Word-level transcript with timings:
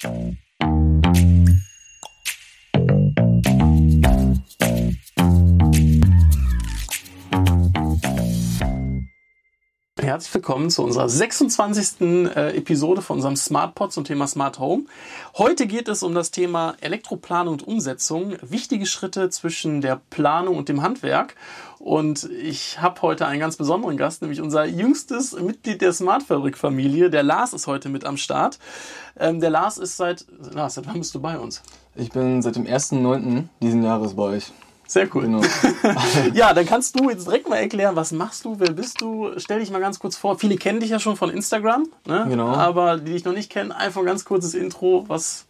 Thank 0.00 0.38
you. 0.38 0.49
Herzlich 10.20 10.34
willkommen 10.34 10.68
zu 10.68 10.82
unserer 10.82 11.08
26. 11.08 12.02
Äh, 12.36 12.54
Episode 12.58 13.00
von 13.00 13.16
unserem 13.16 13.36
SmartPod 13.36 13.90
zum 13.90 14.04
Thema 14.04 14.26
Smart 14.26 14.58
Home. 14.58 14.82
Heute 15.38 15.66
geht 15.66 15.88
es 15.88 16.02
um 16.02 16.14
das 16.14 16.30
Thema 16.30 16.74
Elektroplanung 16.82 17.54
und 17.54 17.66
Umsetzung, 17.66 18.34
wichtige 18.42 18.84
Schritte 18.84 19.30
zwischen 19.30 19.80
der 19.80 19.98
Planung 20.10 20.58
und 20.58 20.68
dem 20.68 20.82
Handwerk. 20.82 21.36
Und 21.78 22.24
ich 22.24 22.82
habe 22.82 23.00
heute 23.00 23.26
einen 23.26 23.40
ganz 23.40 23.56
besonderen 23.56 23.96
Gast, 23.96 24.20
nämlich 24.20 24.42
unser 24.42 24.66
jüngstes 24.66 25.32
Mitglied 25.40 25.80
der 25.80 25.94
Smartfabrik-Familie. 25.94 27.08
Der 27.08 27.22
Lars 27.22 27.54
ist 27.54 27.66
heute 27.66 27.88
mit 27.88 28.04
am 28.04 28.18
Start. 28.18 28.58
Ähm, 29.18 29.40
der 29.40 29.48
Lars 29.48 29.78
ist 29.78 29.96
seit, 29.96 30.26
Lars, 30.52 30.74
seit 30.74 30.86
wann 30.86 30.98
bist 30.98 31.14
du 31.14 31.20
bei 31.20 31.38
uns? 31.38 31.62
Ich 31.94 32.10
bin 32.10 32.42
seit 32.42 32.56
dem 32.56 32.66
1.9. 32.66 33.44
diesen 33.62 33.82
Jahres 33.82 34.16
bei 34.16 34.24
euch. 34.24 34.52
Sehr 34.90 35.08
cool. 35.14 35.22
Genau. 35.22 35.40
ja, 36.34 36.52
dann 36.52 36.66
kannst 36.66 36.98
du 36.98 37.10
jetzt 37.10 37.24
direkt 37.24 37.48
mal 37.48 37.58
erklären, 37.58 37.94
was 37.94 38.10
machst 38.10 38.44
du, 38.44 38.58
wer 38.58 38.72
bist 38.72 39.00
du? 39.00 39.30
Stell 39.36 39.60
dich 39.60 39.70
mal 39.70 39.78
ganz 39.78 40.00
kurz 40.00 40.16
vor. 40.16 40.36
Viele 40.36 40.56
kennen 40.56 40.80
dich 40.80 40.90
ja 40.90 40.98
schon 40.98 41.14
von 41.14 41.30
Instagram, 41.30 41.86
ne? 42.06 42.26
genau. 42.28 42.48
aber 42.48 42.96
die 42.96 43.12
dich 43.12 43.24
noch 43.24 43.32
nicht 43.32 43.52
kennen, 43.52 43.70
einfach 43.70 44.00
ein 44.00 44.06
ganz 44.06 44.24
kurzes 44.24 44.52
Intro. 44.52 45.04
Was? 45.06 45.46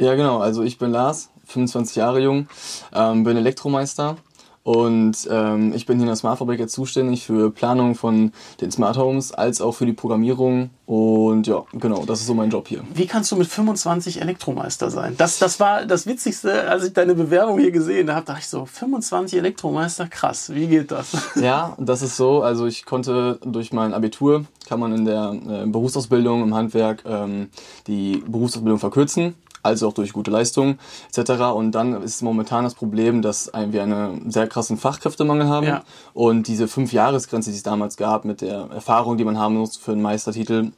Ja, 0.00 0.14
genau. 0.14 0.38
Also 0.38 0.62
ich 0.62 0.78
bin 0.78 0.92
Lars, 0.92 1.30
25 1.46 1.96
Jahre 1.96 2.20
jung, 2.20 2.46
ähm, 2.94 3.24
bin 3.24 3.36
Elektromeister 3.36 4.16
und 4.64 5.28
ähm, 5.28 5.72
ich 5.74 5.86
bin 5.86 5.96
hier 5.96 6.04
in 6.04 6.08
der 6.08 6.16
Smartfabrik 6.16 6.60
jetzt 6.60 6.72
zuständig 6.72 7.26
für 7.26 7.50
Planung 7.50 7.96
von 7.96 8.32
den 8.60 8.70
Smart 8.70 8.96
Homes 8.96 9.32
als 9.32 9.60
auch 9.60 9.72
für 9.72 9.86
die 9.86 9.92
Programmierung. 9.92 10.70
Und 10.86 11.46
ja, 11.48 11.64
genau, 11.72 12.04
das 12.04 12.20
ist 12.20 12.26
so 12.26 12.34
mein 12.34 12.50
Job 12.50 12.68
hier. 12.68 12.82
Wie 12.94 13.06
kannst 13.06 13.32
du 13.32 13.36
mit 13.36 13.48
25 13.48 14.20
Elektromeister 14.20 14.90
sein? 14.90 15.14
Das, 15.16 15.38
das 15.38 15.58
war 15.58 15.84
das 15.84 16.06
Witzigste, 16.06 16.68
als 16.68 16.84
ich 16.84 16.92
deine 16.92 17.14
Bewerbung 17.14 17.58
hier 17.58 17.72
gesehen 17.72 18.12
habe. 18.14 18.24
dachte 18.24 18.40
ich 18.40 18.48
so, 18.48 18.64
25 18.64 19.38
Elektromeister, 19.38 20.06
krass, 20.06 20.54
wie 20.54 20.66
geht 20.68 20.90
das? 20.90 21.12
Ja, 21.42 21.76
das 21.78 22.02
ist 22.02 22.16
so. 22.16 22.42
Also 22.42 22.66
ich 22.66 22.84
konnte 22.84 23.40
durch 23.44 23.72
mein 23.72 23.94
Abitur, 23.94 24.44
kann 24.68 24.78
man 24.78 24.94
in 24.94 25.04
der 25.04 25.32
äh, 25.32 25.66
Berufsausbildung 25.66 26.42
im 26.42 26.54
Handwerk 26.54 27.02
ähm, 27.04 27.48
die 27.86 28.22
Berufsausbildung 28.26 28.78
verkürzen 28.78 29.34
als 29.62 29.82
auch 29.82 29.92
durch 29.92 30.12
gute 30.12 30.30
Leistung 30.30 30.78
etc. 31.14 31.42
Und 31.54 31.72
dann 31.72 32.02
ist 32.02 32.22
momentan 32.22 32.64
das 32.64 32.74
Problem, 32.74 33.22
dass 33.22 33.50
wir 33.54 33.82
einen 33.82 34.30
sehr 34.30 34.46
krassen 34.46 34.76
Fachkräftemangel 34.76 35.48
haben 35.48 35.66
ja. 35.66 35.82
und 36.14 36.48
diese 36.48 36.68
fünf 36.68 36.92
Jahresgrenze, 36.92 37.50
die 37.50 37.56
es 37.56 37.62
damals 37.62 37.96
gab 37.96 38.24
mit 38.24 38.40
der 38.40 38.68
Erfahrung, 38.72 39.16
die 39.16 39.24
man 39.24 39.38
haben 39.38 39.56
muss 39.56 39.76
für 39.76 39.92
einen 39.92 40.02
Meistertitel, 40.02 40.72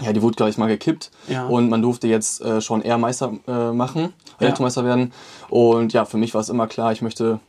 ja, 0.00 0.12
die 0.12 0.22
wurde 0.22 0.36
gleich 0.36 0.58
mal 0.58 0.68
gekippt 0.68 1.10
ja. 1.28 1.46
und 1.46 1.68
man 1.70 1.82
durfte 1.82 2.06
jetzt 2.06 2.40
äh, 2.40 2.60
schon 2.60 2.82
eher 2.82 2.98
Meister 2.98 3.32
äh, 3.46 3.72
machen, 3.72 4.12
Elektromeister 4.38 4.82
ja. 4.82 4.86
werden. 4.86 5.12
Und 5.48 5.92
ja, 5.92 6.04
für 6.04 6.18
mich 6.18 6.34
war 6.34 6.40
es 6.40 6.48
immer 6.48 6.66
klar, 6.66 6.92
ich 6.92 7.02
möchte 7.02 7.40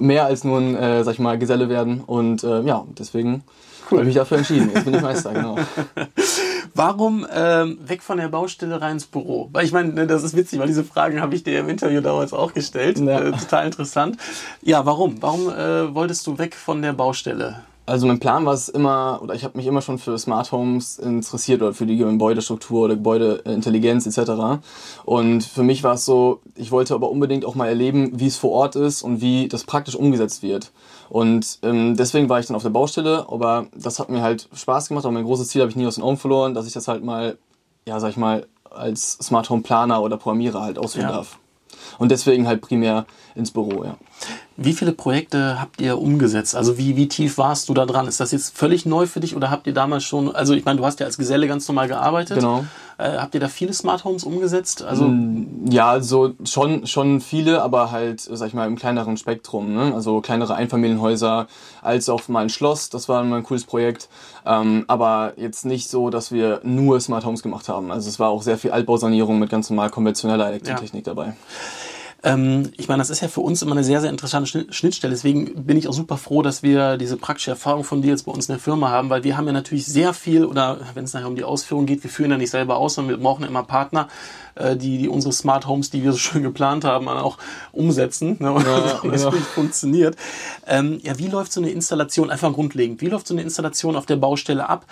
mehr 0.00 0.26
als 0.26 0.44
nur 0.44 0.58
ein, 0.58 0.76
äh, 0.76 1.04
sag 1.04 1.14
ich 1.14 1.18
mal, 1.18 1.38
Geselle 1.38 1.68
werden. 1.68 2.02
Und 2.06 2.44
äh, 2.44 2.62
ja, 2.62 2.84
deswegen 2.98 3.42
cool. 3.90 3.98
habe 3.98 4.02
ich 4.02 4.06
mich 4.06 4.16
dafür 4.16 4.38
entschieden. 4.38 4.70
Jetzt 4.74 4.84
bin 4.84 4.94
ich 4.94 5.02
Meister, 5.02 5.32
genau. 5.32 5.56
Warum 6.74 7.26
ähm, 7.32 7.78
weg 7.86 8.02
von 8.02 8.18
der 8.18 8.28
Baustelle 8.28 8.80
rein 8.80 8.92
ins 8.92 9.06
Büro? 9.06 9.48
Weil 9.52 9.64
ich 9.64 9.72
meine, 9.72 9.92
ne, 9.92 10.06
das 10.06 10.22
ist 10.22 10.36
witzig, 10.36 10.58
weil 10.58 10.68
diese 10.68 10.84
Fragen 10.84 11.20
habe 11.20 11.34
ich 11.34 11.42
dir 11.42 11.58
im 11.60 11.68
Interview 11.68 12.00
damals 12.00 12.32
auch 12.32 12.54
gestellt. 12.54 12.98
Ja. 12.98 13.20
Äh, 13.20 13.32
total 13.32 13.66
interessant. 13.66 14.16
Ja, 14.62 14.86
warum? 14.86 15.20
Warum 15.20 15.48
äh, 15.48 15.94
wolltest 15.94 16.26
du 16.26 16.38
weg 16.38 16.54
von 16.54 16.82
der 16.82 16.92
Baustelle? 16.92 17.62
Also 17.88 18.06
mein 18.06 18.20
Plan 18.20 18.44
war 18.44 18.52
es 18.52 18.68
immer, 18.68 19.20
oder 19.22 19.34
ich 19.34 19.44
habe 19.44 19.56
mich 19.56 19.66
immer 19.66 19.80
schon 19.80 19.98
für 19.98 20.18
Smart 20.18 20.52
Homes 20.52 20.98
interessiert 20.98 21.62
oder 21.62 21.72
für 21.72 21.86
die 21.86 21.96
Gebäudestruktur 21.96 22.84
oder 22.84 22.96
Gebäudeintelligenz 22.96 24.06
etc. 24.06 24.60
Und 25.06 25.42
für 25.42 25.62
mich 25.62 25.82
war 25.82 25.94
es 25.94 26.04
so, 26.04 26.40
ich 26.54 26.70
wollte 26.70 26.94
aber 26.94 27.10
unbedingt 27.10 27.46
auch 27.46 27.54
mal 27.54 27.66
erleben, 27.66 28.20
wie 28.20 28.26
es 28.26 28.36
vor 28.36 28.50
Ort 28.50 28.76
ist 28.76 29.02
und 29.02 29.22
wie 29.22 29.48
das 29.48 29.64
praktisch 29.64 29.96
umgesetzt 29.96 30.42
wird. 30.42 30.70
Und 31.08 31.60
ähm, 31.62 31.96
deswegen 31.96 32.28
war 32.28 32.38
ich 32.38 32.46
dann 32.46 32.56
auf 32.56 32.62
der 32.62 32.68
Baustelle, 32.70 33.26
aber 33.30 33.68
das 33.74 33.98
hat 33.98 34.10
mir 34.10 34.20
halt 34.20 34.50
Spaß 34.52 34.88
gemacht. 34.88 35.06
Aber 35.06 35.14
mein 35.14 35.24
großes 35.24 35.48
Ziel 35.48 35.62
habe 35.62 35.70
ich 35.70 35.76
nie 35.76 35.86
aus 35.86 35.94
den 35.94 36.04
Augen 36.04 36.18
verloren, 36.18 36.52
dass 36.52 36.66
ich 36.66 36.74
das 36.74 36.88
halt 36.88 37.02
mal, 37.02 37.38
ja, 37.86 37.98
sag 38.00 38.10
ich 38.10 38.18
mal, 38.18 38.46
als 38.70 39.12
Smart 39.12 39.48
Home 39.48 39.62
Planer 39.62 40.02
oder 40.02 40.18
Programmierer 40.18 40.60
halt 40.60 40.78
ausführen 40.78 41.08
ja. 41.08 41.16
darf. 41.16 41.38
Und 41.98 42.10
deswegen 42.10 42.46
halt 42.46 42.60
primär 42.60 43.06
ins 43.34 43.50
Büro, 43.50 43.84
ja. 43.84 43.96
Wie 44.56 44.72
viele 44.72 44.92
Projekte 44.92 45.60
habt 45.60 45.80
ihr 45.80 45.98
umgesetzt? 45.98 46.56
Also 46.56 46.76
wie, 46.78 46.96
wie 46.96 47.06
tief 47.06 47.38
warst 47.38 47.68
du 47.68 47.74
da 47.74 47.86
dran? 47.86 48.08
Ist 48.08 48.18
das 48.18 48.32
jetzt 48.32 48.56
völlig 48.56 48.86
neu 48.86 49.06
für 49.06 49.20
dich 49.20 49.36
oder 49.36 49.50
habt 49.50 49.66
ihr 49.68 49.74
damals 49.74 50.04
schon, 50.04 50.34
also 50.34 50.54
ich 50.54 50.64
meine, 50.64 50.78
du 50.78 50.84
hast 50.84 50.98
ja 50.98 51.06
als 51.06 51.16
Geselle 51.16 51.46
ganz 51.46 51.68
normal 51.68 51.86
gearbeitet. 51.86 52.38
Genau. 52.38 52.64
Äh, 52.98 53.18
habt 53.18 53.32
ihr 53.34 53.40
da 53.40 53.46
viele 53.48 53.72
Smart 53.72 54.04
Homes 54.04 54.24
umgesetzt? 54.24 54.82
Also 54.82 55.04
mm, 55.06 55.66
ja, 55.70 55.88
also 55.88 56.34
schon, 56.44 56.86
schon 56.86 57.20
viele, 57.20 57.62
aber 57.62 57.92
halt, 57.92 58.20
sag 58.20 58.48
ich 58.48 58.54
mal, 58.54 58.66
im 58.66 58.74
kleineren 58.74 59.16
Spektrum. 59.16 59.72
Ne? 59.72 59.94
Also 59.94 60.20
kleinere 60.20 60.56
Einfamilienhäuser, 60.56 61.46
als 61.80 62.08
auch 62.08 62.26
mal 62.26 62.40
ein 62.40 62.48
Schloss, 62.48 62.90
das 62.90 63.08
war 63.08 63.22
mal 63.22 63.36
ein 63.36 63.44
cooles 63.44 63.64
Projekt. 63.64 64.08
Ähm, 64.44 64.84
aber 64.88 65.34
jetzt 65.36 65.64
nicht 65.64 65.88
so, 65.88 66.10
dass 66.10 66.32
wir 66.32 66.60
nur 66.64 67.00
Smart 67.00 67.24
Homes 67.24 67.42
gemacht 67.42 67.68
haben. 67.68 67.92
Also 67.92 68.08
es 68.08 68.18
war 68.18 68.30
auch 68.30 68.42
sehr 68.42 68.58
viel 68.58 68.72
Altbausanierung 68.72 69.38
mit 69.38 69.48
ganz 69.48 69.70
normal 69.70 69.90
konventioneller 69.90 70.48
Elektrotechnik 70.48 71.06
ja. 71.06 71.14
dabei. 71.14 71.36
Ähm, 72.24 72.72
ich 72.76 72.88
meine, 72.88 73.00
das 73.00 73.10
ist 73.10 73.20
ja 73.20 73.28
für 73.28 73.40
uns 73.40 73.62
immer 73.62 73.72
eine 73.72 73.84
sehr, 73.84 74.00
sehr 74.00 74.10
interessante 74.10 74.66
Schnittstelle. 74.72 75.12
Deswegen 75.12 75.64
bin 75.64 75.76
ich 75.76 75.86
auch 75.86 75.92
super 75.92 76.16
froh, 76.16 76.42
dass 76.42 76.62
wir 76.62 76.96
diese 76.96 77.16
praktische 77.16 77.52
Erfahrung 77.52 77.84
von 77.84 78.02
dir 78.02 78.08
jetzt 78.08 78.24
bei 78.24 78.32
uns 78.32 78.48
in 78.48 78.54
der 78.54 78.60
Firma 78.60 78.90
haben, 78.90 79.08
weil 79.08 79.22
wir 79.22 79.36
haben 79.36 79.46
ja 79.46 79.52
natürlich 79.52 79.86
sehr 79.86 80.12
viel, 80.12 80.44
oder 80.44 80.78
wenn 80.94 81.04
es 81.04 81.12
nachher 81.12 81.28
um 81.28 81.36
die 81.36 81.44
Ausführung 81.44 81.86
geht, 81.86 82.02
wir 82.02 82.10
führen 82.10 82.32
ja 82.32 82.36
nicht 82.36 82.50
selber 82.50 82.76
aus, 82.76 82.94
sondern 82.94 83.16
wir 83.16 83.22
brauchen 83.22 83.42
ja 83.42 83.48
immer 83.48 83.62
Partner, 83.62 84.08
äh, 84.56 84.76
die, 84.76 84.98
die 84.98 85.08
unsere 85.08 85.32
Smart 85.32 85.68
Homes, 85.68 85.90
die 85.90 86.02
wir 86.02 86.10
so 86.12 86.18
schön 86.18 86.42
geplant 86.42 86.84
haben, 86.84 87.08
auch 87.08 87.38
umsetzen 87.70 88.36
ne, 88.40 88.52
und 88.52 88.66
ja, 88.66 89.00
das 89.04 89.22
ja. 89.22 89.30
funktioniert. 89.30 90.16
Ähm, 90.66 91.00
ja, 91.04 91.18
wie 91.18 91.28
läuft 91.28 91.52
so 91.52 91.60
eine 91.60 91.70
Installation, 91.70 92.30
einfach 92.30 92.52
grundlegend, 92.52 93.00
wie 93.00 93.06
läuft 93.06 93.28
so 93.28 93.34
eine 93.34 93.42
Installation 93.42 93.94
auf 93.94 94.06
der 94.06 94.16
Baustelle 94.16 94.68
ab? 94.68 94.86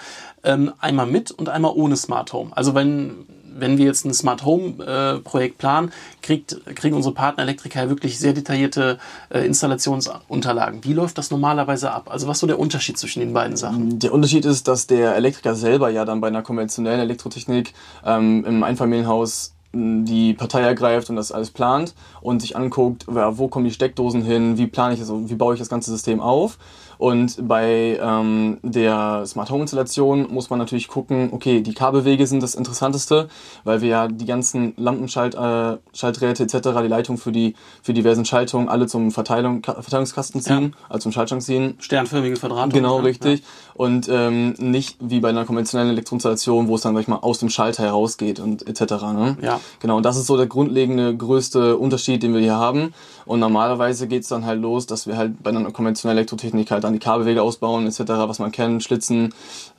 Ähm, 0.45 0.73
einmal 0.79 1.07
mit 1.07 1.33
und 1.33 1.49
einmal 1.49 1.73
ohne 1.75 1.97
Smart 1.97 2.33
Home. 2.33 2.53
Also 2.55 2.75
wenn 2.77 3.27
wenn 3.59 3.79
wir 3.79 3.87
jetzt 3.87 4.05
ein 4.05 4.15
Smart 4.15 4.45
Home 4.45 4.85
äh, 4.85 5.19
Projekt 5.21 5.59
planen, 5.59 5.93
kriegt, 6.23 6.61
kriegen 6.75 6.97
unsere 6.97 7.15
Partner 7.15 7.43
Elektriker 7.43 7.83
ja 7.85 7.89
wirklich 7.89 8.19
sehr 8.19 8.33
detaillierte 8.33 8.99
äh, 9.31 9.47
Installationsunterlagen. 9.47 10.85
Wie 10.85 10.93
läuft 10.93 11.19
das 11.19 11.31
normalerweise 11.31 11.91
ab? 11.91 12.09
Also 12.11 12.27
was 12.27 12.37
ist 12.37 12.41
so 12.41 12.47
der 12.47 12.59
Unterschied 12.59 12.99
zwischen 12.99 13.21
den 13.21 13.33
beiden 13.33 13.57
Sachen? 13.57 13.99
Der 13.99 14.13
Unterschied 14.13 14.45
ist, 14.45 14.69
dass 14.69 14.87
der 14.87 15.17
Elektriker 15.17 15.55
selber 15.55 15.91
ja 15.91 16.05
dann 16.05 16.21
bei 16.21 16.29
einer 16.29 16.43
konventionellen 16.43 17.01
Elektrotechnik 17.01 17.73
ähm, 18.05 18.45
im 18.45 18.63
Einfamilienhaus 18.63 19.53
die 19.77 20.33
Partei 20.35 20.63
ergreift 20.63 21.11
und 21.11 21.17
das 21.17 21.33
alles 21.33 21.51
plant 21.51 21.95
und 22.21 22.41
sich 22.41 22.57
anguckt, 22.57 23.05
wo 23.07 23.49
kommen 23.49 23.65
die 23.65 23.71
Steckdosen 23.71 24.23
hin, 24.23 24.57
wie 24.59 24.67
plane 24.67 24.95
ich 24.95 25.01
das, 25.01 25.11
wie 25.11 25.35
baue 25.35 25.55
ich 25.55 25.61
das 25.61 25.69
ganze 25.69 25.91
System 25.91 26.21
auf. 26.21 26.59
Und 26.99 27.49
bei 27.49 27.99
ähm, 28.01 28.59
der 28.63 29.25
Smart 29.27 29.51
Home 29.51 29.63
Installation 29.63 30.33
muss 30.33 30.51
man 30.51 30.59
natürlich 30.59 30.89
gucken, 30.89 31.31
okay, 31.33 31.61
die 31.61 31.75
Kabelwege 31.75 32.27
sind 32.27 32.43
das 32.43 32.55
Interessanteste, 32.55 33.29
weil 33.65 33.81
wir 33.81 33.89
ja 33.89 34.09
die 34.09 34.25
ganzen 34.25 34.75
Lampenschaltdrähte 34.77 36.43
äh, 36.43 36.47
etc., 36.47 36.69
die 36.83 36.89
Leitung 36.89 37.19
für 37.19 37.33
die 37.33 37.55
für 37.83 37.93
diversen 37.93 38.25
Schaltungen 38.25 38.69
alle 38.69 38.87
zum 38.87 39.11
Verteilung, 39.11 39.63
Verteilungskasten 39.63 40.41
ziehen, 40.41 40.75
ja. 40.75 40.87
also 40.89 41.05
zum 41.05 41.13
Schaltschrank 41.13 41.43
ziehen. 41.43 41.75
Sternförmige 41.79 42.37
Verdrahtung. 42.37 42.71
Genau, 42.71 42.99
richtig. 42.99 43.41
Ja. 43.41 43.47
Und 43.75 44.09
ähm, 44.11 44.55
nicht 44.59 44.97
wie 45.01 45.21
bei 45.21 45.29
einer 45.29 45.45
konventionellen 45.45 45.93
Elektroinstallation, 45.93 46.69
wo 46.69 46.77
es 46.77 46.83
dann, 46.83 46.95
sag 46.95 47.03
ich 47.03 47.09
mal, 47.09 47.17
aus 47.17 47.39
dem 47.39 47.51
Schalter 47.51 47.83
herausgeht 47.83 48.41
und 48.41 48.67
etc. 48.67 48.93
Ne? 49.13 49.37
Ja. 49.43 49.61
Genau, 49.81 49.99
und 49.99 50.05
das 50.05 50.17
ist 50.17 50.27
so 50.27 50.37
der 50.37 50.47
grundlegende, 50.47 51.17
größte 51.17 51.77
Unterschied, 51.77 52.23
den 52.23 52.33
wir 52.33 52.41
hier 52.41 52.57
haben. 52.57 52.95
Und 53.27 53.41
normalerweise 53.41 54.07
geht's 54.07 54.29
dann 54.29 54.47
halt 54.47 54.61
los, 54.61 54.87
dass 54.87 55.09
wir 55.09 55.17
halt 55.17 55.43
bei 55.43 55.51
einer 55.51 55.71
konventionellen 55.73 56.19
Elektrotechnik 56.19 56.71
halt 56.71 56.85
dann 56.85 56.93
die 56.93 57.01
Kabelwege 57.01 57.43
ausbauen 57.43 57.87
etc., 57.87 58.01
was 58.07 58.39
man 58.39 58.53
kennt, 58.53 58.85
Schlitzen, 58.85 59.35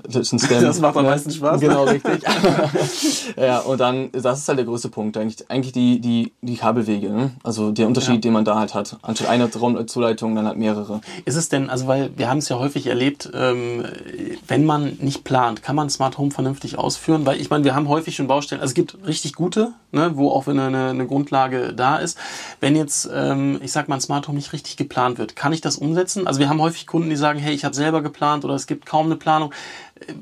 Schlitzen, 0.10 0.38
Stem. 0.38 0.62
Das 0.68 0.82
macht 0.82 0.98
am 0.98 1.06
meisten 1.06 1.32
Spaß. 1.32 1.62
Genau, 1.62 1.86
richtig. 1.86 2.24
ja, 3.38 3.60
und 3.60 3.80
dann, 3.80 4.12
das 4.12 4.40
ist 4.40 4.48
halt 4.50 4.58
der 4.58 4.66
größte 4.66 4.90
Punkt, 4.90 5.16
eigentlich, 5.16 5.50
eigentlich 5.50 5.72
die, 5.72 6.02
die, 6.02 6.34
die 6.42 6.58
Kabelwege, 6.58 7.10
ne? 7.10 7.32
also 7.42 7.72
der 7.72 7.88
Unterschied, 7.88 8.16
ja. 8.16 8.22
den 8.22 8.34
man 8.34 8.44
da 8.44 8.60
halt 8.60 8.74
hat. 8.74 8.98
Anstatt 9.02 9.30
einer 9.30 9.50
Raumzuleitung 9.54 10.36
dann 10.36 10.46
halt 10.46 10.58
mehrere. 10.58 11.00
Ist 11.24 11.36
es 11.36 11.48
denn, 11.48 11.70
also 11.70 11.88
weil 11.88 12.12
wir 12.18 12.30
haben 12.30 12.40
es 12.40 12.50
ja 12.50 12.60
häufig 12.60 12.88
erlebt, 12.88 13.30
ähm, 13.34 13.86
wenn 14.48 14.66
man 14.66 14.98
nicht 15.00 15.24
plant, 15.24 15.64
kann 15.64 15.78
man 15.78 15.90
Smart 15.90 16.18
Home 16.18 16.32
vernünftig 16.32 16.78
ausführen? 16.78 17.26
Weil 17.26 17.40
ich 17.40 17.50
meine, 17.50 17.64
wir 17.64 17.76
haben 17.76 17.88
häufig 17.88 18.16
schon 18.16 18.28
Baustellen, 18.28 18.60
also 18.62 18.72
es 18.72 18.76
gibt 18.76 18.98
richtig 19.08 19.34
gute, 19.34 19.72
ne, 19.94 20.12
wo 20.16 20.32
auch 20.32 20.48
wenn 20.48 20.60
eine, 20.60 20.90
eine 20.90 21.08
Grundlage 21.08 21.74
da 21.74 21.96
ist. 21.96 22.18
Wenn 22.60 22.76
jetzt, 22.76 23.10
ähm, 23.14 23.37
ich 23.62 23.72
sag 23.72 23.88
mal, 23.88 23.96
ein 23.96 24.02
Smart 24.02 24.28
Home 24.28 24.38
nicht 24.38 24.54
richtig 24.54 24.78
geplant 24.78 25.18
wird, 25.18 25.36
kann 25.36 25.54
ich 25.54 25.62
das 25.62 25.78
umsetzen? 25.78 26.28
Also 26.28 26.40
wir 26.40 26.50
haben 26.50 26.62
häufig 26.62 26.88
Kunden, 26.88 27.10
die 27.10 27.16
sagen, 27.16 27.40
hey, 27.40 27.54
ich 27.54 27.66
habe 27.66 27.76
selber 27.76 28.02
geplant 28.02 28.46
oder 28.46 28.56
es 28.56 28.68
gibt 28.68 28.86
kaum 28.86 29.08
eine 29.08 29.16
Planung. 29.16 29.52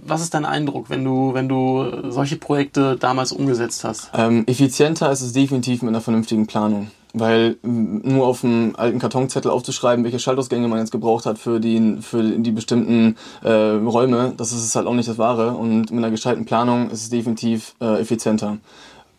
Was 0.06 0.22
ist 0.22 0.34
dein 0.34 0.46
Eindruck, 0.46 0.90
wenn 0.90 1.04
du, 1.04 1.34
wenn 1.34 1.50
du 1.50 2.10
solche 2.12 2.38
Projekte 2.38 2.96
damals 2.98 3.32
umgesetzt 3.32 3.84
hast? 3.84 4.10
Ähm, 4.14 4.44
effizienter 4.48 5.12
ist 5.12 5.22
es 5.22 5.34
definitiv 5.34 5.82
mit 5.82 5.90
einer 5.90 6.02
vernünftigen 6.02 6.48
Planung. 6.48 6.92
Weil 7.18 7.56
nur 7.64 8.28
auf 8.28 8.44
einem 8.44 8.76
alten 8.76 9.00
Kartonzettel 9.00 9.50
aufzuschreiben, 9.50 10.04
welche 10.04 10.20
Schaltausgänge 10.20 10.68
man 10.68 10.80
jetzt 10.80 10.92
gebraucht 10.92 11.26
hat 11.26 11.40
für 11.40 11.62
die, 11.62 11.98
für 12.02 12.22
die 12.22 12.52
bestimmten 12.52 13.16
äh, 13.42 13.52
Räume, 13.52 14.34
das 14.36 14.52
ist 14.52 14.76
halt 14.76 14.86
auch 14.86 14.94
nicht 14.94 15.08
das 15.08 15.18
Wahre. 15.18 15.52
Und 15.52 15.92
mit 15.92 15.92
einer 15.92 16.12
gescheiten 16.12 16.44
Planung 16.44 16.90
ist 16.90 17.04
es 17.04 17.10
definitiv 17.10 17.74
äh, 17.80 18.02
effizienter. 18.02 18.58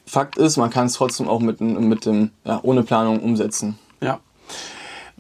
Fakt 0.04 0.38
ist, 0.38 0.56
man 0.56 0.70
kann 0.70 0.86
es 0.86 0.92
trotzdem 0.92 1.26
auch 1.26 1.40
mit, 1.40 1.60
mit 1.60 2.06
dem, 2.06 2.30
ja, 2.44 2.60
ohne 2.62 2.82
Planung 2.82 3.20
umsetzen. 3.20 3.78
Ja. 4.00 4.20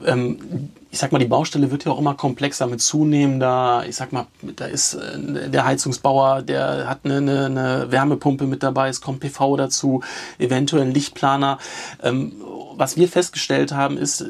Ähm, 0.04 0.70
ich 0.96 1.00
sag 1.00 1.12
mal, 1.12 1.18
die 1.18 1.26
Baustelle 1.26 1.70
wird 1.70 1.84
ja 1.84 1.92
auch 1.92 1.98
immer 1.98 2.14
komplexer 2.14 2.66
mit 2.66 2.80
zunehmender, 2.80 3.84
ich 3.86 3.96
sag 3.96 4.14
mal, 4.14 4.26
da 4.40 4.64
ist 4.64 4.94
äh, 4.94 5.50
der 5.50 5.66
Heizungsbauer, 5.66 6.40
der 6.40 6.88
hat 6.88 7.00
eine, 7.04 7.18
eine, 7.18 7.44
eine 7.44 7.92
Wärmepumpe 7.92 8.46
mit 8.46 8.62
dabei, 8.62 8.88
es 8.88 9.02
kommt 9.02 9.20
PV 9.20 9.58
dazu, 9.58 10.02
eventuell 10.38 10.84
ein 10.84 10.94
Lichtplaner. 10.94 11.58
Ähm, 12.02 12.32
was 12.78 12.96
wir 12.96 13.08
festgestellt 13.08 13.72
haben, 13.72 13.98
ist, 13.98 14.22
äh, 14.22 14.26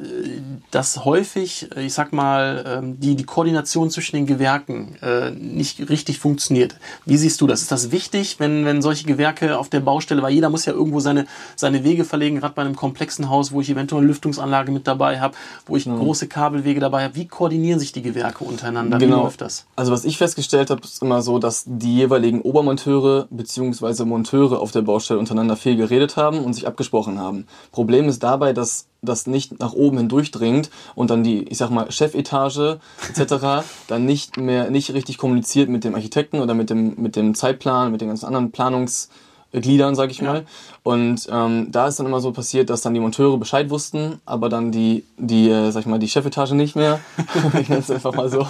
dass 0.72 1.04
häufig, 1.04 1.68
äh, 1.76 1.86
ich 1.86 1.94
sag 1.94 2.12
mal, 2.12 2.64
ähm, 2.66 2.98
die, 2.98 3.14
die 3.14 3.24
Koordination 3.24 3.90
zwischen 3.90 4.16
den 4.16 4.26
Gewerken 4.26 4.96
nicht 5.38 5.88
richtig 5.88 6.18
funktioniert. 6.18 6.76
Wie 7.04 7.16
siehst 7.16 7.40
du 7.40 7.46
das? 7.46 7.62
Ist 7.62 7.70
das 7.70 7.92
wichtig, 7.92 8.36
wenn, 8.38 8.64
wenn 8.64 8.82
solche 8.82 9.06
Gewerke 9.06 9.58
auf 9.58 9.68
der 9.68 9.80
Baustelle, 9.80 10.22
weil 10.22 10.32
jeder 10.32 10.50
muss 10.50 10.64
ja 10.64 10.72
irgendwo 10.72 11.00
seine, 11.00 11.26
seine 11.54 11.84
Wege 11.84 12.04
verlegen, 12.04 12.40
gerade 12.40 12.54
bei 12.54 12.62
einem 12.62 12.76
komplexen 12.76 13.28
Haus, 13.28 13.52
wo 13.52 13.60
ich 13.60 13.70
eventuell 13.70 14.00
eine 14.00 14.08
Lüftungsanlage 14.08 14.72
mit 14.72 14.86
dabei 14.86 15.20
habe, 15.20 15.34
wo 15.66 15.76
ich 15.76 15.86
mhm. 15.86 15.98
große 15.98 16.28
Kabelwege 16.56 16.80
dabei. 16.80 17.14
Wie 17.14 17.26
koordinieren 17.26 17.78
sich 17.78 17.92
die 17.92 18.02
Gewerke 18.02 18.44
untereinander? 18.44 18.98
Genau. 18.98 19.18
Wie 19.18 19.22
läuft 19.22 19.40
das? 19.40 19.66
Also 19.76 19.92
was 19.92 20.04
ich 20.04 20.18
festgestellt 20.18 20.70
habe, 20.70 20.82
ist 20.82 21.02
immer 21.02 21.22
so, 21.22 21.38
dass 21.38 21.64
die 21.66 21.94
jeweiligen 21.96 22.40
Obermonteure 22.42 23.26
bzw. 23.30 24.04
Monteure 24.04 24.60
auf 24.60 24.72
der 24.72 24.82
Baustelle 24.82 25.18
untereinander 25.18 25.56
viel 25.56 25.76
geredet 25.76 26.16
haben 26.16 26.38
und 26.38 26.54
sich 26.54 26.66
abgesprochen 26.66 27.18
haben. 27.18 27.46
Problem 27.72 28.08
ist 28.08 28.22
da 28.22 28.36
dabei, 28.36 28.52
dass 28.52 28.88
das 29.02 29.26
nicht 29.26 29.60
nach 29.60 29.72
oben 29.72 29.98
hindurchdringt 29.98 30.68
und 30.94 31.10
dann 31.10 31.22
die, 31.22 31.44
ich 31.44 31.56
sag 31.58 31.70
mal, 31.70 31.90
Chefetage 31.90 32.78
etc. 33.08 33.64
dann 33.88 34.04
nicht 34.04 34.36
mehr 34.36 34.70
nicht 34.70 34.92
richtig 34.92 35.16
kommuniziert 35.16 35.70
mit 35.70 35.84
dem 35.84 35.94
Architekten 35.94 36.40
oder 36.40 36.54
mit 36.54 36.68
dem, 36.68 36.94
mit 36.96 37.16
dem 37.16 37.34
Zeitplan, 37.34 37.92
mit 37.92 38.00
den 38.00 38.08
ganzen 38.08 38.26
anderen 38.26 38.50
Planungsgliedern, 39.52 39.94
sag 39.94 40.10
ich 40.10 40.22
mal. 40.22 40.44
Und 40.82 41.26
ähm, 41.30 41.68
da 41.72 41.88
ist 41.88 41.98
dann 41.98 42.06
immer 42.06 42.20
so 42.20 42.32
passiert, 42.32 42.70
dass 42.70 42.82
dann 42.82 42.94
die 42.94 43.00
Monteure 43.00 43.38
Bescheid 43.38 43.70
wussten, 43.70 44.20
aber 44.24 44.48
dann 44.48 44.70
die, 44.70 45.04
die 45.18 45.48
äh, 45.50 45.70
sag 45.72 45.80
ich 45.80 45.86
mal, 45.86 45.98
die 45.98 46.08
Chefetage 46.08 46.54
nicht 46.54 46.76
mehr. 46.76 47.00
ich 47.60 47.68
nenne 47.68 47.80
es 47.80 47.90
einfach 47.90 48.14
mal 48.14 48.28
so. 48.28 48.46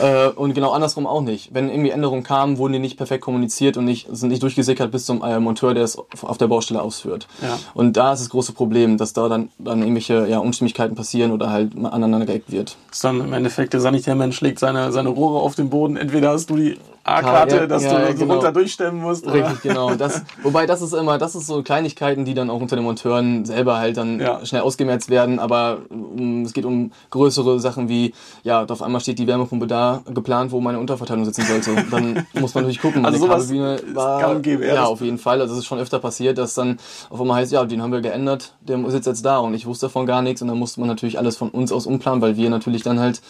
Äh, 0.00 0.28
und 0.28 0.54
genau 0.54 0.72
andersrum 0.72 1.06
auch 1.06 1.20
nicht. 1.20 1.54
Wenn 1.54 1.70
irgendwie 1.70 1.90
Änderungen 1.90 2.24
kamen, 2.24 2.58
wurden 2.58 2.72
die 2.72 2.78
nicht 2.78 2.96
perfekt 2.96 3.22
kommuniziert 3.22 3.76
und 3.76 3.84
nicht, 3.84 4.08
sind 4.10 4.30
nicht 4.30 4.42
durchgesickert 4.42 4.90
bis 4.90 5.06
zum 5.06 5.22
äh, 5.22 5.38
Monteur, 5.38 5.74
der 5.74 5.84
es 5.84 5.96
auf 5.96 6.38
der 6.38 6.48
Baustelle 6.48 6.82
ausführt. 6.82 7.28
Ja. 7.42 7.58
Und 7.74 7.96
da 7.96 8.12
ist 8.12 8.20
das 8.20 8.30
große 8.30 8.52
Problem, 8.52 8.96
dass 8.96 9.12
da 9.12 9.28
dann, 9.28 9.50
dann 9.58 9.80
irgendwelche 9.80 10.26
ja, 10.26 10.38
Unstimmigkeiten 10.38 10.96
passieren 10.96 11.30
oder 11.30 11.50
halt 11.50 11.76
aneinander 11.76 12.26
geeckt 12.26 12.50
wird. 12.50 12.76
Das 12.88 12.98
ist 12.98 13.04
dann 13.04 13.20
im 13.20 13.32
Endeffekt 13.32 13.72
der 13.72 13.80
Sanitärmensch 13.80 14.40
legt 14.40 14.58
seine, 14.58 14.90
seine 14.90 15.10
Rohre 15.10 15.40
auf 15.40 15.54
den 15.54 15.70
Boden. 15.70 15.96
Entweder 15.96 16.30
hast 16.30 16.50
du 16.50 16.56
die 16.56 16.78
A-Karte, 17.10 17.56
ja, 17.56 17.66
dass 17.66 17.82
ja, 17.82 18.08
du 18.08 18.14
genau. 18.14 18.34
runter 18.34 18.52
durchstemmen 18.52 19.00
musst. 19.00 19.26
Oder? 19.26 19.34
Richtig, 19.34 19.62
genau. 19.62 19.94
Das, 19.94 20.22
wobei 20.42 20.66
das 20.66 20.82
ist 20.82 20.94
immer, 20.94 21.18
das 21.18 21.34
ist 21.34 21.46
so 21.46 21.62
Kleinigkeiten, 21.62 22.24
die 22.24 22.34
dann 22.34 22.50
auch 22.50 22.60
unter 22.60 22.76
den 22.76 22.84
Monteuren 22.84 23.44
selber 23.44 23.78
halt 23.78 23.96
dann 23.96 24.20
ja. 24.20 24.44
schnell 24.44 24.62
ausgemerzt 24.62 25.10
werden, 25.10 25.38
aber 25.38 25.78
um, 25.90 26.42
es 26.42 26.52
geht 26.52 26.64
um 26.64 26.92
größere 27.10 27.60
Sachen 27.60 27.88
wie, 27.88 28.14
ja, 28.42 28.64
auf 28.64 28.82
einmal 28.82 29.00
steht 29.00 29.18
die 29.18 29.26
Wärmepumpe 29.26 29.66
da 29.66 30.02
geplant, 30.12 30.52
wo 30.52 30.60
meine 30.60 30.78
Unterverteilung 30.78 31.24
sitzen 31.24 31.44
sollte. 31.44 31.84
Dann 31.90 32.26
muss 32.34 32.54
man 32.54 32.64
natürlich 32.64 32.80
gucken. 32.80 33.04
Also 33.04 33.18
sowas 33.18 33.50
war, 33.94 34.36
geben, 34.36 34.62
ja, 34.62 34.84
auf 34.84 35.00
jeden 35.00 35.18
Fall. 35.18 35.40
Also 35.40 35.54
es 35.54 35.60
ist 35.60 35.66
schon 35.66 35.78
öfter 35.78 35.98
passiert, 35.98 36.38
dass 36.38 36.54
dann 36.54 36.78
auf 37.10 37.20
einmal 37.20 37.40
heißt, 37.40 37.52
ja, 37.52 37.64
den 37.64 37.82
haben 37.82 37.92
wir 37.92 38.00
geändert, 38.00 38.54
der 38.60 38.78
sitzt 38.90 39.06
jetzt 39.06 39.24
da 39.24 39.38
und 39.38 39.54
ich 39.54 39.66
wusste 39.66 39.86
davon 39.86 40.06
gar 40.06 40.22
nichts 40.22 40.42
und 40.42 40.48
dann 40.48 40.58
musste 40.58 40.80
man 40.80 40.88
natürlich 40.88 41.18
alles 41.18 41.36
von 41.36 41.50
uns 41.50 41.72
aus 41.72 41.86
umplanen, 41.86 42.20
weil 42.20 42.36
wir 42.36 42.50
natürlich 42.50 42.82
dann 42.82 43.00
halt 43.00 43.20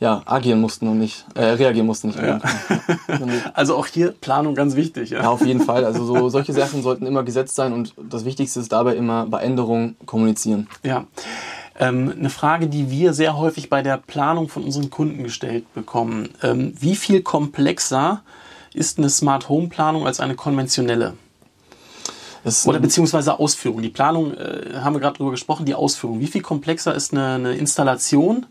ja, 0.00 0.22
agieren 0.26 0.60
mussten 0.60 0.88
und 0.88 0.98
nicht, 0.98 1.24
äh, 1.34 1.44
reagieren 1.44 1.86
mussten 1.86 2.08
nicht. 2.08 2.20
Ja. 2.20 2.38
also 3.54 3.76
auch 3.76 3.86
hier 3.86 4.12
Planung 4.12 4.54
ganz 4.54 4.76
wichtig. 4.76 5.10
Ja, 5.10 5.22
ja 5.22 5.30
auf 5.30 5.44
jeden 5.44 5.60
Fall. 5.60 5.84
Also 5.84 6.04
so, 6.04 6.28
solche 6.28 6.52
Sachen 6.52 6.82
sollten 6.82 7.06
immer 7.06 7.22
gesetzt 7.22 7.54
sein 7.54 7.72
und 7.72 7.94
das 7.96 8.24
Wichtigste 8.24 8.60
ist 8.60 8.72
dabei 8.72 8.96
immer 8.96 9.26
bei 9.26 9.40
Änderungen 9.40 9.96
kommunizieren. 10.06 10.68
Ja. 10.82 11.06
Ähm, 11.78 12.12
eine 12.18 12.30
Frage, 12.30 12.66
die 12.66 12.90
wir 12.90 13.12
sehr 13.14 13.36
häufig 13.36 13.70
bei 13.70 13.82
der 13.82 13.98
Planung 13.98 14.48
von 14.48 14.64
unseren 14.64 14.90
Kunden 14.90 15.22
gestellt 15.22 15.72
bekommen. 15.74 16.30
Ähm, 16.42 16.74
wie 16.78 16.96
viel 16.96 17.22
komplexer 17.22 18.22
ist 18.74 18.98
eine 18.98 19.08
Smart 19.08 19.48
Home 19.48 19.68
Planung 19.68 20.06
als 20.06 20.20
eine 20.20 20.34
konventionelle? 20.34 21.14
Oder 22.64 22.80
beziehungsweise 22.80 23.38
Ausführung. 23.38 23.82
Die 23.82 23.88
Planung, 23.88 24.34
äh, 24.34 24.74
haben 24.80 24.94
wir 24.94 25.00
gerade 25.00 25.16
drüber 25.18 25.32
gesprochen, 25.32 25.66
die 25.66 25.74
Ausführung. 25.74 26.20
Wie 26.20 26.26
viel 26.26 26.40
komplexer 26.40 26.94
ist 26.94 27.12
eine, 27.12 27.34
eine 27.34 27.54
Installation 27.54 28.46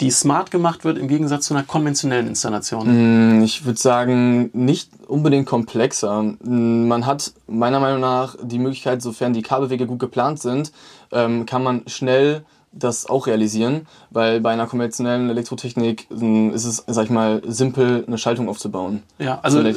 die 0.00 0.10
smart 0.10 0.50
gemacht 0.50 0.84
wird 0.84 0.98
im 0.98 1.08
Gegensatz 1.08 1.46
zu 1.46 1.54
einer 1.54 1.64
konventionellen 1.64 2.28
Installation? 2.28 3.38
Mm, 3.38 3.42
ich 3.42 3.64
würde 3.64 3.78
sagen, 3.78 4.50
nicht 4.52 4.90
unbedingt 5.06 5.46
komplexer. 5.46 6.22
Mm, 6.22 6.86
man 6.86 7.06
hat 7.06 7.32
meiner 7.46 7.80
Meinung 7.80 8.00
nach 8.00 8.36
die 8.42 8.58
Möglichkeit, 8.58 9.02
sofern 9.02 9.32
die 9.32 9.42
Kabelwege 9.42 9.86
gut 9.86 9.98
geplant 9.98 10.40
sind, 10.40 10.72
ähm, 11.10 11.46
kann 11.46 11.62
man 11.62 11.82
schnell 11.86 12.44
das 12.72 13.06
auch 13.06 13.26
realisieren, 13.26 13.86
weil 14.10 14.40
bei 14.40 14.50
einer 14.50 14.66
konventionellen 14.66 15.30
Elektrotechnik 15.30 16.06
mm, 16.10 16.50
ist 16.50 16.64
es, 16.64 16.84
sag 16.86 17.04
ich 17.04 17.10
mal, 17.10 17.42
simpel, 17.46 18.04
eine 18.06 18.18
Schaltung 18.18 18.48
aufzubauen. 18.48 19.02
Ja, 19.18 19.40
also 19.42 19.60
äh, 19.60 19.74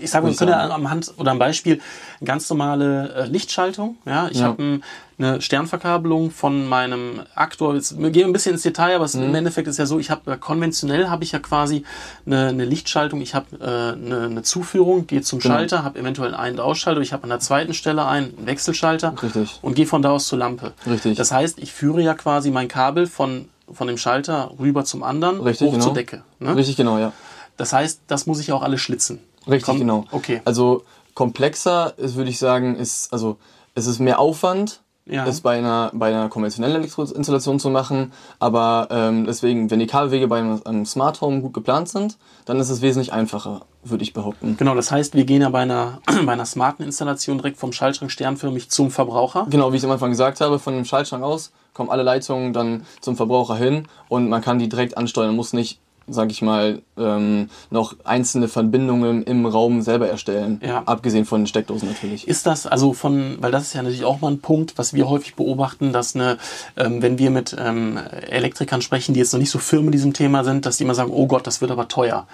ich 0.00 0.10
sage, 0.10 0.26
wir 0.26 0.34
können 0.34 0.50
ja 0.50 0.68
am 0.68 0.90
Hand 0.90 1.14
oder 1.18 1.30
am 1.30 1.38
Beispiel 1.38 1.80
eine 2.20 2.26
ganz 2.26 2.48
normale 2.48 3.12
äh, 3.14 3.26
Lichtschaltung. 3.26 3.96
Ja, 4.04 4.28
ich 4.28 4.38
ja. 4.38 4.46
habe 4.46 4.62
ein 4.62 4.82
eine 5.18 5.40
Sternverkabelung 5.40 6.30
von 6.30 6.68
meinem 6.68 7.22
Aktor. 7.34 7.74
Jetzt, 7.74 7.98
wir 7.98 8.10
gehen 8.10 8.26
ein 8.26 8.32
bisschen 8.32 8.52
ins 8.52 8.62
Detail, 8.62 8.96
aber 8.96 9.08
mhm. 9.14 9.22
im 9.22 9.34
Endeffekt 9.34 9.66
ist 9.66 9.78
ja 9.78 9.86
so, 9.86 9.98
ich 9.98 10.10
habe 10.10 10.32
äh, 10.32 10.36
konventionell 10.36 11.08
habe 11.08 11.24
ich 11.24 11.32
ja 11.32 11.38
quasi 11.38 11.84
eine, 12.26 12.48
eine 12.48 12.64
Lichtschaltung, 12.66 13.22
ich 13.22 13.34
habe 13.34 13.46
äh, 13.58 13.64
eine, 13.64 14.26
eine 14.26 14.42
Zuführung, 14.42 15.06
gehe 15.06 15.22
zum 15.22 15.38
genau. 15.38 15.54
Schalter, 15.54 15.84
habe 15.84 15.98
eventuell 15.98 16.34
einen 16.34 16.60
Ausschalter, 16.60 17.00
ich 17.00 17.14
habe 17.14 17.22
an 17.22 17.30
der 17.30 17.40
zweiten 17.40 17.72
Stelle 17.72 18.06
einen 18.06 18.34
Wechselschalter 18.44 19.14
Richtig. 19.22 19.58
und 19.62 19.74
gehe 19.74 19.86
von 19.86 20.02
da 20.02 20.10
aus 20.10 20.26
zur 20.26 20.38
Lampe. 20.38 20.74
Richtig. 20.86 21.16
Das 21.16 21.32
heißt, 21.32 21.58
ich 21.60 21.72
führe 21.72 22.02
ja 22.06 22.14
quasi 22.14 22.50
mein 22.50 22.68
Kabel 22.68 23.06
von, 23.06 23.48
von 23.70 23.86
dem 23.86 23.98
Schalter 23.98 24.52
rüber 24.58 24.84
zum 24.84 25.02
anderen, 25.02 25.40
Richtig, 25.40 25.68
hoch 25.68 25.72
genau. 25.72 25.84
zur 25.84 25.94
Decke. 25.94 26.22
Ne? 26.38 26.56
Richtig, 26.56 26.76
genau, 26.76 26.98
ja. 26.98 27.12
Das 27.56 27.72
heißt, 27.72 28.02
das 28.06 28.26
muss 28.26 28.40
ich 28.40 28.52
auch 28.52 28.62
alles 28.62 28.80
schlitzen. 28.80 29.20
Richtig, 29.46 29.64
Komm, 29.64 29.78
genau. 29.78 30.04
Okay. 30.10 30.40
Also 30.44 30.84
komplexer 31.14 31.94
ist, 31.98 32.16
würde 32.16 32.30
ich 32.30 32.38
sagen, 32.38 32.76
ist, 32.76 33.12
also 33.12 33.38
es 33.74 33.86
ist 33.86 33.98
mehr 33.98 34.18
Aufwand, 34.18 34.80
ja. 35.06 35.24
das 35.24 35.40
bei 35.40 35.58
einer, 35.58 35.90
bei 35.94 36.08
einer 36.08 36.28
konventionellen 36.28 36.76
Elektroinstallation 36.76 37.60
zu 37.60 37.70
machen. 37.70 38.12
Aber 38.38 38.88
ähm, 38.90 39.24
deswegen, 39.24 39.70
wenn 39.70 39.78
die 39.78 39.86
Kabelwege 39.86 40.28
bei 40.28 40.38
einem, 40.38 40.60
einem 40.64 40.84
Smart 40.84 41.20
Home 41.20 41.40
gut 41.40 41.54
geplant 41.54 41.88
sind, 41.88 42.18
dann 42.44 42.58
ist 42.58 42.70
es 42.70 42.82
wesentlich 42.82 43.12
einfacher, 43.12 43.62
würde 43.84 44.02
ich 44.02 44.12
behaupten. 44.12 44.56
Genau, 44.58 44.74
das 44.74 44.90
heißt, 44.90 45.14
wir 45.14 45.24
gehen 45.24 45.42
ja 45.42 45.48
bei 45.48 45.60
einer, 45.60 46.00
bei 46.24 46.32
einer 46.32 46.46
smarten 46.46 46.84
Installation 46.84 47.38
direkt 47.38 47.58
vom 47.58 47.72
Schaltschrank 47.72 48.10
sternförmig 48.10 48.68
zum 48.70 48.90
Verbraucher. 48.90 49.46
Genau, 49.50 49.72
wie 49.72 49.76
ich 49.76 49.84
am 49.84 49.90
Anfang 49.90 50.10
gesagt 50.10 50.40
habe, 50.40 50.58
von 50.58 50.74
dem 50.74 50.84
Schaltschrank 50.84 51.22
aus 51.22 51.52
kommen 51.76 51.90
alle 51.90 52.02
Leitungen 52.02 52.54
dann 52.54 52.86
zum 53.02 53.16
Verbraucher 53.16 53.56
hin 53.56 53.86
und 54.08 54.30
man 54.30 54.40
kann 54.40 54.58
die 54.58 54.68
direkt 54.68 54.96
ansteuern, 54.96 55.36
muss 55.36 55.52
nicht 55.52 55.78
sag 56.08 56.30
ich 56.30 56.42
mal, 56.42 56.82
ähm, 56.96 57.48
noch 57.70 57.96
einzelne 58.04 58.48
Verbindungen 58.48 59.22
im 59.24 59.46
Raum 59.46 59.82
selber 59.82 60.08
erstellen. 60.08 60.60
Ja. 60.64 60.82
Abgesehen 60.86 61.24
von 61.24 61.42
den 61.42 61.46
Steckdosen 61.46 61.88
natürlich. 61.88 62.28
Ist 62.28 62.46
das 62.46 62.66
also 62.66 62.92
von, 62.92 63.38
weil 63.40 63.50
das 63.50 63.64
ist 63.64 63.74
ja 63.74 63.82
natürlich 63.82 64.04
auch 64.04 64.20
mal 64.20 64.30
ein 64.30 64.40
Punkt, 64.40 64.78
was 64.78 64.94
wir 64.94 65.08
häufig 65.08 65.34
beobachten, 65.34 65.92
dass 65.92 66.14
eine, 66.14 66.38
ähm, 66.76 67.02
wenn 67.02 67.18
wir 67.18 67.30
mit 67.30 67.56
ähm, 67.58 67.98
Elektrikern 68.28 68.82
sprechen, 68.82 69.14
die 69.14 69.20
jetzt 69.20 69.32
noch 69.32 69.40
nicht 69.40 69.50
so 69.50 69.58
firm 69.58 69.86
in 69.86 69.92
diesem 69.92 70.12
Thema 70.12 70.44
sind, 70.44 70.66
dass 70.66 70.76
die 70.76 70.84
immer 70.84 70.94
sagen, 70.94 71.10
oh 71.12 71.26
Gott, 71.26 71.46
das 71.46 71.60
wird 71.60 71.70
aber 71.70 71.88
teuer. 71.88 72.26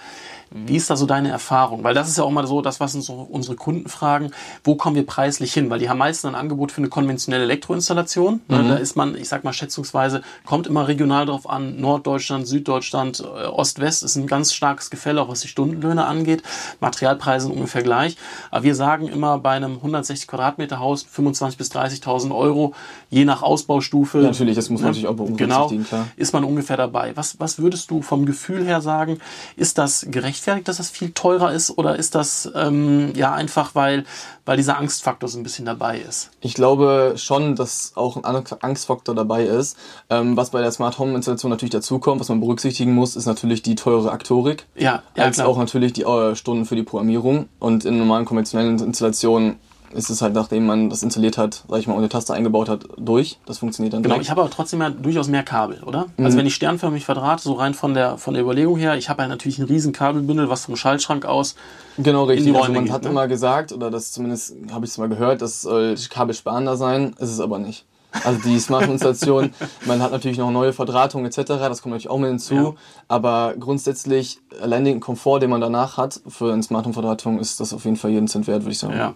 Wie 0.54 0.76
ist 0.76 0.90
da 0.90 0.96
so 0.96 1.06
deine 1.06 1.30
Erfahrung? 1.30 1.84
Weil 1.84 1.94
das 1.94 2.08
ist 2.08 2.18
ja 2.18 2.24
auch 2.24 2.30
mal 2.30 2.46
so 2.46 2.62
das, 2.62 2.80
was 2.80 2.94
uns 2.94 3.08
unsere 3.08 3.56
Kunden 3.56 3.88
fragen. 3.88 4.30
Wo 4.64 4.74
kommen 4.74 4.96
wir 4.96 5.06
preislich 5.06 5.52
hin? 5.52 5.70
Weil 5.70 5.78
die 5.78 5.88
haben 5.88 5.98
meistens 5.98 6.28
ein 6.28 6.34
Angebot 6.34 6.72
für 6.72 6.78
eine 6.78 6.88
konventionelle 6.88 7.44
Elektroinstallation. 7.44 8.40
Ne, 8.48 8.58
mhm. 8.58 8.68
Da 8.68 8.76
ist 8.76 8.96
man, 8.96 9.16
ich 9.16 9.28
sag 9.28 9.44
mal 9.44 9.52
schätzungsweise, 9.52 10.22
kommt 10.44 10.66
immer 10.66 10.88
regional 10.88 11.26
drauf 11.26 11.48
an. 11.48 11.80
Norddeutschland, 11.80 12.46
Süddeutschland, 12.46 13.20
äh, 13.20 13.46
Ost-West 13.46 14.02
ist 14.02 14.16
ein 14.16 14.26
ganz 14.26 14.52
starkes 14.52 14.90
Gefälle, 14.90 15.22
auch 15.22 15.28
was 15.28 15.40
die 15.40 15.48
Stundenlöhne 15.48 16.04
angeht. 16.04 16.42
Materialpreise 16.80 17.46
sind 17.46 17.54
ungefähr 17.54 17.82
gleich. 17.82 18.16
Aber 18.50 18.64
wir 18.64 18.74
sagen 18.74 19.08
immer 19.08 19.38
bei 19.38 19.50
einem 19.52 19.76
160 19.76 20.28
Quadratmeter 20.28 20.78
Haus 20.78 21.06
25.000 21.06 21.56
bis 21.56 21.70
30.000 21.72 22.34
Euro, 22.34 22.74
je 23.10 23.24
nach 23.24 23.42
Ausbaustufe. 23.42 24.18
Ja, 24.18 24.24
natürlich, 24.28 24.56
das 24.56 24.68
muss 24.70 24.80
man 24.80 24.92
ne? 24.92 24.96
natürlich 25.02 25.08
auch 25.08 25.36
Genau, 25.36 25.68
klar. 25.88 26.08
ist 26.16 26.32
man 26.32 26.44
ungefähr 26.44 26.76
dabei. 26.76 27.12
Was, 27.16 27.40
was 27.40 27.58
würdest 27.58 27.90
du 27.90 28.02
vom 28.02 28.26
Gefühl 28.26 28.64
her 28.64 28.80
sagen? 28.80 29.18
Ist 29.56 29.78
das 29.78 30.06
gerecht 30.10 30.41
gerechtfertigt, 30.44 30.68
dass 30.68 30.76
das 30.78 30.90
viel 30.90 31.12
teurer 31.12 31.52
ist 31.52 31.70
oder 31.78 31.96
ist 31.96 32.14
das 32.14 32.50
ähm, 32.54 33.12
ja 33.14 33.32
einfach, 33.32 33.74
weil, 33.74 34.04
weil 34.44 34.56
dieser 34.56 34.78
Angstfaktor 34.78 35.28
so 35.28 35.38
ein 35.38 35.42
bisschen 35.42 35.64
dabei 35.64 35.98
ist? 35.98 36.30
Ich 36.40 36.54
glaube 36.54 37.14
schon, 37.16 37.56
dass 37.56 37.92
auch 37.94 38.16
ein 38.16 38.24
Angstfaktor 38.60 39.14
dabei 39.14 39.44
ist. 39.44 39.76
Ähm, 40.10 40.36
was 40.36 40.50
bei 40.50 40.60
der 40.60 40.72
Smart 40.72 40.98
Home 40.98 41.14
Installation 41.14 41.50
natürlich 41.50 41.72
dazukommt, 41.72 42.20
was 42.20 42.28
man 42.28 42.40
berücksichtigen 42.40 42.94
muss, 42.94 43.16
ist 43.16 43.26
natürlich 43.26 43.62
die 43.62 43.74
teure 43.74 44.10
Aktorik. 44.10 44.66
Ja, 44.74 45.02
ja 45.16 45.24
als 45.24 45.36
klar. 45.36 45.48
auch 45.48 45.58
natürlich 45.58 45.92
die 45.92 46.02
äh, 46.02 46.34
Stunden 46.34 46.64
für 46.64 46.76
die 46.76 46.82
Programmierung. 46.82 47.48
Und 47.58 47.84
in 47.84 47.98
normalen 47.98 48.24
konventionellen 48.24 48.78
Installationen 48.80 49.58
ist 49.94 50.10
es 50.10 50.22
halt, 50.22 50.34
nachdem 50.34 50.66
man 50.66 50.90
das 50.90 51.02
installiert 51.02 51.38
hat, 51.38 51.64
sag 51.68 51.78
ich 51.78 51.86
mal, 51.86 51.94
und 51.94 52.00
eine 52.00 52.08
Taste 52.08 52.32
eingebaut 52.34 52.68
hat, 52.68 52.84
durch. 52.96 53.38
Das 53.46 53.58
funktioniert 53.58 53.92
dann 53.94 54.02
Genau, 54.02 54.14
direkt. 54.14 54.24
ich 54.26 54.30
habe 54.30 54.40
aber 54.40 54.50
trotzdem 54.50 54.80
ja 54.80 54.90
durchaus 54.90 55.28
mehr 55.28 55.42
Kabel, 55.42 55.82
oder? 55.84 56.06
Also 56.18 56.36
wenn 56.38 56.46
ich 56.46 56.54
sternförmig 56.54 57.04
verdrahte, 57.04 57.42
so 57.42 57.52
rein 57.54 57.74
von 57.74 57.94
der, 57.94 58.18
von 58.18 58.34
der 58.34 58.42
Überlegung 58.42 58.76
her, 58.76 58.96
ich 58.96 59.08
habe 59.08 59.22
ja 59.22 59.28
natürlich 59.28 59.58
ein 59.58 59.64
riesen 59.66 59.92
Kabelbündel, 59.92 60.48
was 60.48 60.64
vom 60.66 60.76
Schaltschrank 60.76 61.24
aus 61.24 61.54
Genau, 61.98 62.24
richtig. 62.24 62.46
die 62.46 62.50
Also 62.52 62.62
Räume 62.64 62.74
man 62.76 62.84
geht, 62.84 62.92
hat 62.94 63.02
ne? 63.04 63.10
immer 63.10 63.28
gesagt, 63.28 63.72
oder 63.72 63.90
das 63.90 64.12
zumindest 64.12 64.54
habe 64.72 64.84
ich 64.84 64.92
es 64.92 64.98
mal 64.98 65.08
gehört, 65.08 65.42
das 65.42 65.62
soll 65.62 65.94
kabelsparender 66.10 66.76
sein, 66.76 67.14
ist 67.18 67.30
es 67.30 67.40
aber 67.40 67.58
nicht. 67.58 67.84
Also 68.24 68.40
die 68.44 68.58
Smart-Installation, 68.58 69.52
man 69.86 70.02
hat 70.02 70.12
natürlich 70.12 70.38
noch 70.38 70.50
neue 70.50 70.72
Verdrahtungen 70.72 71.26
etc., 71.26 71.42
das 71.46 71.82
kommt 71.82 71.92
natürlich 71.92 72.10
auch 72.10 72.18
mit 72.18 72.30
hinzu, 72.30 72.54
Ja. 72.54 72.72
aber 73.08 73.54
grundsätzlich 73.58 74.38
allein 74.60 74.84
den 74.84 75.00
Komfort, 75.00 75.40
den 75.40 75.50
man 75.50 75.60
danach 75.60 75.96
hat 75.96 76.20
für 76.28 76.52
eine 76.52 76.62
Smart-Home-Verdrahtung, 76.62 77.38
ist 77.38 77.60
das 77.60 77.72
auf 77.72 77.84
jeden 77.84 77.96
Fall 77.96 78.10
jeden 78.10 78.28
Cent 78.28 78.46
wert, 78.46 78.62
würde 78.62 78.72
ich 78.72 78.78
sagen. 78.78 78.96
Ja. 78.96 79.14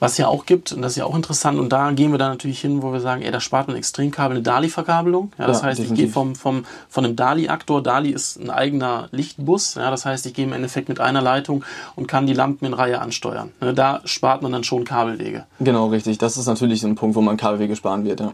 Was 0.00 0.16
ja 0.18 0.28
auch 0.28 0.46
gibt, 0.46 0.72
und 0.72 0.82
das 0.82 0.92
ist 0.92 0.96
ja 0.96 1.04
auch 1.04 1.14
interessant, 1.14 1.58
und 1.58 1.70
da 1.70 1.90
gehen 1.92 2.10
wir 2.10 2.18
dann 2.18 2.30
natürlich 2.30 2.60
hin, 2.60 2.82
wo 2.82 2.92
wir 2.92 3.00
sagen, 3.00 3.22
ey, 3.22 3.30
da 3.30 3.40
spart 3.40 3.68
man 3.68 3.76
Extremkabel 3.76 4.36
eine 4.36 4.42
DALI-Verkabelung. 4.42 5.32
Ja, 5.38 5.46
das 5.46 5.60
Ja, 5.60 5.66
heißt, 5.68 5.78
ich 5.80 5.84
definitiv. 5.88 6.06
gehe 6.06 6.12
vom, 6.12 6.34
vom, 6.34 6.64
von 6.88 7.04
einem 7.04 7.16
DALI-Aktor, 7.16 7.82
DALI 7.82 8.10
ist 8.10 8.36
ein 8.36 8.50
eigener 8.50 9.08
Lichtbus, 9.12 9.74
ja, 9.74 9.90
das 9.90 10.04
heißt, 10.06 10.26
ich 10.26 10.34
gehe 10.34 10.44
im 10.46 10.52
Endeffekt 10.52 10.88
mit 10.88 11.00
einer 11.00 11.20
Leitung 11.22 11.64
und 11.96 12.06
kann 12.06 12.26
die 12.26 12.34
Lampen 12.34 12.64
in 12.66 12.74
Reihe 12.74 13.00
ansteuern. 13.00 13.50
Ne, 13.60 13.74
Da 13.74 14.00
spart 14.04 14.42
man 14.42 14.52
dann 14.52 14.64
schon 14.64 14.84
Kabelwege. 14.84 15.44
Genau, 15.60 15.86
richtig. 15.88 16.18
Das 16.18 16.36
ist 16.36 16.46
natürlich 16.46 16.80
so 16.80 16.86
ein 16.86 16.94
Punkt, 16.94 17.14
wo 17.16 17.20
man 17.20 17.36
Kabelwege 17.36 17.76
sparen 17.76 18.04
wird, 18.04 18.20
ja. 18.20 18.32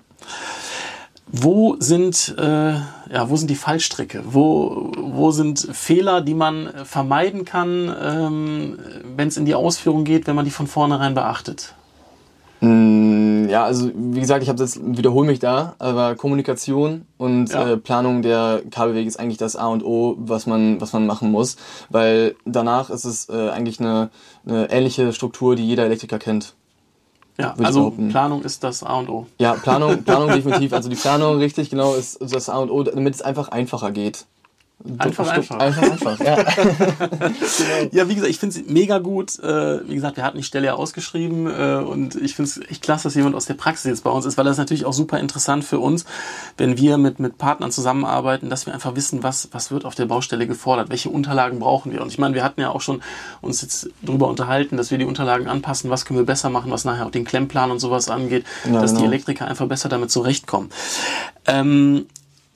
Wo 1.27 1.77
sind, 1.81 2.35
äh, 2.39 2.75
ja, 2.75 3.29
wo 3.29 3.37
sind 3.37 3.49
die 3.51 3.57
Fallstricke? 3.57 4.23
Wo, 4.25 4.93
wo 4.97 5.31
sind 5.33 5.59
Fehler, 5.73 6.21
die 6.21 6.35
man 6.35 6.67
äh, 6.69 6.85
vermeiden 6.85 7.45
kann, 7.45 7.93
ähm, 8.01 8.79
wenn 9.17 9.29
es 9.29 9.37
in 9.37 9.45
die 9.45 9.55
Ausführung 9.55 10.05
geht, 10.05 10.27
wenn 10.27 10.37
man 10.37 10.45
die 10.45 10.51
von 10.51 10.67
vornherein 10.67 11.15
beachtet? 11.15 11.75
Mm, 12.61 13.49
Ja, 13.49 13.65
also 13.65 13.91
wie 13.95 14.21
gesagt, 14.21 14.43
ich 14.43 14.49
habe 14.49 14.65
wiederhole 14.97 15.27
mich 15.27 15.39
da, 15.39 15.75
aber 15.79 16.15
Kommunikation 16.15 17.07
und 17.19 17.51
Ja. 17.51 17.73
äh, 17.73 17.77
Planung 17.79 18.23
der 18.23 18.63
Kabelwege 18.71 19.09
ist 19.09 19.19
eigentlich 19.19 19.39
das 19.39 19.57
A 19.57 19.67
und 19.69 19.85
O, 19.85 20.17
was 20.19 20.47
man 20.47 20.81
was 20.81 20.93
man 20.93 21.07
machen 21.07 21.31
muss, 21.31 21.57
weil 21.91 22.37
danach 22.45 22.91
ist 22.91 23.05
es 23.05 23.29
äh, 23.29 23.51
eigentlich 23.51 23.81
eine, 23.81 24.11
eine 24.47 24.71
ähnliche 24.71 25.13
Struktur, 25.13 25.57
die 25.57 25.67
jeder 25.67 25.85
Elektriker 25.85 26.19
kennt. 26.19 26.55
Ja, 27.37 27.55
also. 27.63 27.91
Planung 27.91 28.43
ist 28.43 28.63
das 28.63 28.83
A 28.83 28.99
und 28.99 29.09
O. 29.09 29.27
Ja, 29.39 29.55
Planung, 29.55 30.03
Planung 30.05 30.29
definitiv. 30.35 30.73
Also 30.73 30.89
die 30.89 30.97
Planung 30.97 31.39
richtig 31.39 31.71
genau 31.71 31.95
ist 31.95 32.19
das 32.21 32.49
A 32.49 32.59
und 32.59 32.71
O, 32.71 32.83
damit 32.83 33.15
es 33.15 33.23
einfach 33.23 33.49
einfacher 33.49 33.91
geht. 33.91 34.27
Einfach, 34.99 35.29
einfach. 35.29 35.59
Einfach, 35.61 35.83
einfach, 35.83 36.21
ja. 36.21 36.37
Ja, 37.93 38.09
wie 38.09 38.15
gesagt, 38.17 38.31
ich 38.31 38.39
finde 38.39 38.59
es 38.59 38.67
mega 38.69 38.99
gut. 38.99 39.39
Äh, 39.39 39.89
wie 39.89 39.95
gesagt, 39.95 40.19
wir 40.19 40.25
hatten 40.25 40.37
die 40.37 40.43
Stelle 40.43 40.67
ja 40.67 40.75
ausgeschrieben 40.75 41.47
äh, 41.47 41.77
und 41.77 42.17
ich 42.17 42.35
finde 42.35 42.51
es 42.51 42.61
echt 42.71 42.83
klasse, 42.83 43.05
dass 43.05 43.15
jemand 43.15 43.35
aus 43.35 43.47
der 43.47 43.55
Praxis 43.55 43.85
jetzt 43.85 44.05
bei 44.05 44.11
uns 44.11 44.27
ist, 44.27 44.37
weil 44.37 44.45
das 44.45 44.59
natürlich 44.59 44.85
auch 44.85 44.93
super 44.93 45.19
interessant 45.21 45.65
für 45.65 45.79
uns, 45.79 46.05
wenn 46.59 46.77
wir 46.77 46.99
mit, 46.99 47.19
mit 47.19 47.39
Partnern 47.39 47.71
zusammenarbeiten, 47.71 48.51
dass 48.51 48.67
wir 48.67 48.75
einfach 48.75 48.95
wissen, 48.95 49.23
was, 49.23 49.49
was 49.53 49.71
wird 49.71 49.87
auf 49.87 49.95
der 49.95 50.05
Baustelle 50.05 50.47
gefordert, 50.47 50.91
welche 50.91 51.09
Unterlagen 51.09 51.61
brauchen 51.61 51.91
wir. 51.91 52.03
Und 52.03 52.09
ich 52.09 52.19
meine, 52.19 52.35
wir 52.35 52.45
hatten 52.45 52.61
ja 52.61 52.69
auch 52.69 52.83
schon 52.83 53.01
uns 53.41 53.63
jetzt 53.63 53.89
drüber 54.03 54.29
unterhalten, 54.29 54.77
dass 54.77 54.91
wir 54.91 54.99
die 54.99 55.07
Unterlagen 55.07 55.49
anpassen, 55.49 55.89
was 55.89 56.05
können 56.05 56.19
wir 56.19 56.27
besser 56.27 56.51
machen, 56.51 56.71
was 56.71 56.85
nachher 56.85 57.07
auch 57.07 57.11
den 57.11 57.25
Klemmplan 57.25 57.71
und 57.71 57.79
sowas 57.79 58.11
angeht, 58.11 58.45
Ja, 58.65 58.81
dass 58.81 58.91
die 58.91 58.97
genau. 58.97 59.09
Elektriker 59.09 59.47
einfach 59.47 59.67
besser 59.67 59.89
damit 59.89 60.11
zurechtkommen. 60.11 60.69
Ähm, 61.47 62.07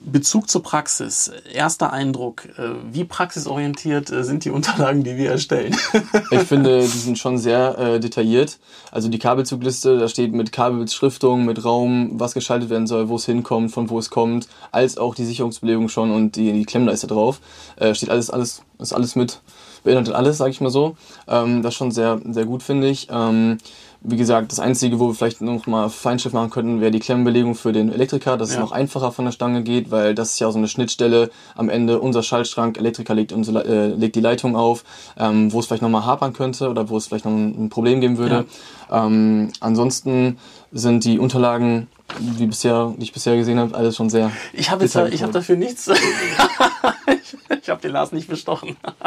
Bezug 0.01 0.49
zur 0.49 0.63
Praxis, 0.63 1.29
erster 1.53 1.91
Eindruck, 1.91 2.45
äh, 2.57 2.69
wie 2.89 3.03
praxisorientiert 3.03 4.09
äh, 4.09 4.23
sind 4.23 4.45
die 4.45 4.49
Unterlagen, 4.49 5.03
die 5.03 5.17
wir 5.17 5.31
erstellen? 5.31 5.75
Ich 6.31 6.41
finde, 6.41 6.81
die 6.81 6.87
sind 6.87 7.17
schon 7.17 7.37
sehr 7.37 7.77
äh, 7.77 7.99
detailliert. 7.99 8.59
Also 8.91 9.09
die 9.09 9.19
Kabelzugliste, 9.19 9.97
da 9.97 10.07
steht 10.07 10.31
mit 10.31 10.51
Kabelbeschriftung, 10.51 11.45
mit 11.45 11.65
Raum, 11.65 12.11
was 12.13 12.33
geschaltet 12.33 12.69
werden 12.69 12.87
soll, 12.87 13.09
wo 13.09 13.15
es 13.15 13.25
hinkommt, 13.25 13.71
von 13.71 13.89
wo 13.89 13.99
es 13.99 14.09
kommt, 14.09 14.47
als 14.71 14.97
auch 14.97 15.15
die 15.15 15.25
Sicherungsbelegung 15.25 15.89
schon 15.89 16.11
und 16.11 16.35
die, 16.35 16.53
die 16.53 16.65
Klemmleiste 16.65 17.07
drauf. 17.07 17.41
Äh, 17.75 17.93
steht 17.93 18.09
alles, 18.09 18.29
alles, 18.29 18.61
ist 18.79 18.93
alles 18.93 19.15
mit, 19.15 19.41
beinhaltet 19.83 20.13
alles, 20.13 20.37
sage 20.37 20.51
ich 20.51 20.61
mal 20.61 20.69
so. 20.69 20.95
Ähm, 21.27 21.61
das 21.61 21.75
schon 21.75 21.91
sehr, 21.91 22.21
sehr 22.29 22.45
gut, 22.45 22.63
finde 22.63 22.87
ich. 22.87 23.07
Ähm, 23.11 23.57
wie 24.01 24.15
gesagt, 24.15 24.51
das 24.53 24.59
Einzige, 24.59 24.97
wo 24.99 25.07
wir 25.07 25.13
vielleicht 25.13 25.41
noch 25.41 25.67
mal 25.67 25.89
Feinschliff 25.89 26.31
machen 26.31 26.49
könnten, 26.51 26.79
wäre 26.79 26.91
die 26.91 26.99
Klemmbelegung 26.99 27.53
für 27.55 27.73
den 27.73 27.91
Elektriker, 27.91 28.37
dass 28.37 28.49
es 28.49 28.55
Ja. 28.55 28.61
noch 28.61 28.71
einfacher 28.71 29.11
von 29.11 29.25
der 29.25 29.33
Stange 29.33 29.61
geht, 29.61 29.91
weil 29.91 30.15
das 30.15 30.31
ist 30.31 30.39
ja 30.39 30.49
so 30.51 30.57
eine 30.57 30.69
Schnittstelle 30.69 31.29
am 31.55 31.67
Ende, 31.69 31.99
unser 31.99 32.23
Schaltschrank, 32.23 32.77
Elektriker 32.77 33.13
legt, 33.13 33.33
unsere, 33.33 33.65
äh, 33.65 33.87
legt 33.87 34.15
die 34.15 34.21
Leitung 34.21 34.55
auf, 34.55 34.85
ähm, 35.17 35.51
wo 35.51 35.59
es 35.59 35.65
vielleicht 35.67 35.81
nochmal 35.81 36.05
hapern 36.05 36.31
könnte 36.31 36.69
oder 36.69 36.89
wo 36.89 36.95
es 36.95 37.07
vielleicht 37.07 37.25
noch 37.25 37.33
ein, 37.33 37.65
ein 37.65 37.69
Problem 37.69 37.99
geben 37.99 38.17
würde. 38.17 38.45
Ähm, 38.89 39.51
ansonsten 39.59 40.37
sind 40.71 41.03
die 41.03 41.19
Unterlagen, 41.19 41.87
die, 42.17 42.47
bisher, 42.47 42.93
ich 42.99 43.13
bisher 43.13 43.35
gesehen 43.37 43.59
habe, 43.59 43.75
alles 43.75 43.95
schon 43.95 44.09
sehr 44.09 44.31
Ich 44.53 44.69
habe 44.71 44.83
jetzt, 44.83 44.95
ich 44.95 45.23
habe 45.23 45.33
dafür 45.33 45.55
nichts. 45.55 45.87
ich 47.07 47.29
ich 47.61 47.69
habe 47.69 47.81
den 47.81 47.91
Lars 47.91 48.11
nicht 48.11 48.27
bestochen. 48.27 48.77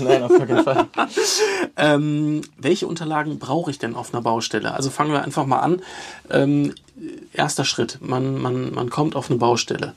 Nein, 0.00 0.22
auf 0.22 0.36
keinen 0.36 0.62
Fall. 0.62 0.86
Ähm, 1.76 2.42
welche 2.58 2.86
Unterlagen 2.86 3.38
brauche 3.38 3.70
ich 3.70 3.78
denn 3.78 3.94
auf 3.94 4.12
einer 4.12 4.22
Baustelle? 4.22 4.74
Also 4.74 4.90
fangen 4.90 5.12
wir 5.12 5.22
einfach 5.22 5.46
mal 5.46 5.60
an. 5.60 5.80
Ähm, 6.30 6.74
erster 7.32 7.64
Schritt, 7.64 7.98
man, 8.02 8.40
man, 8.40 8.74
man 8.74 8.90
kommt 8.90 9.16
auf 9.16 9.30
eine 9.30 9.38
Baustelle. 9.38 9.94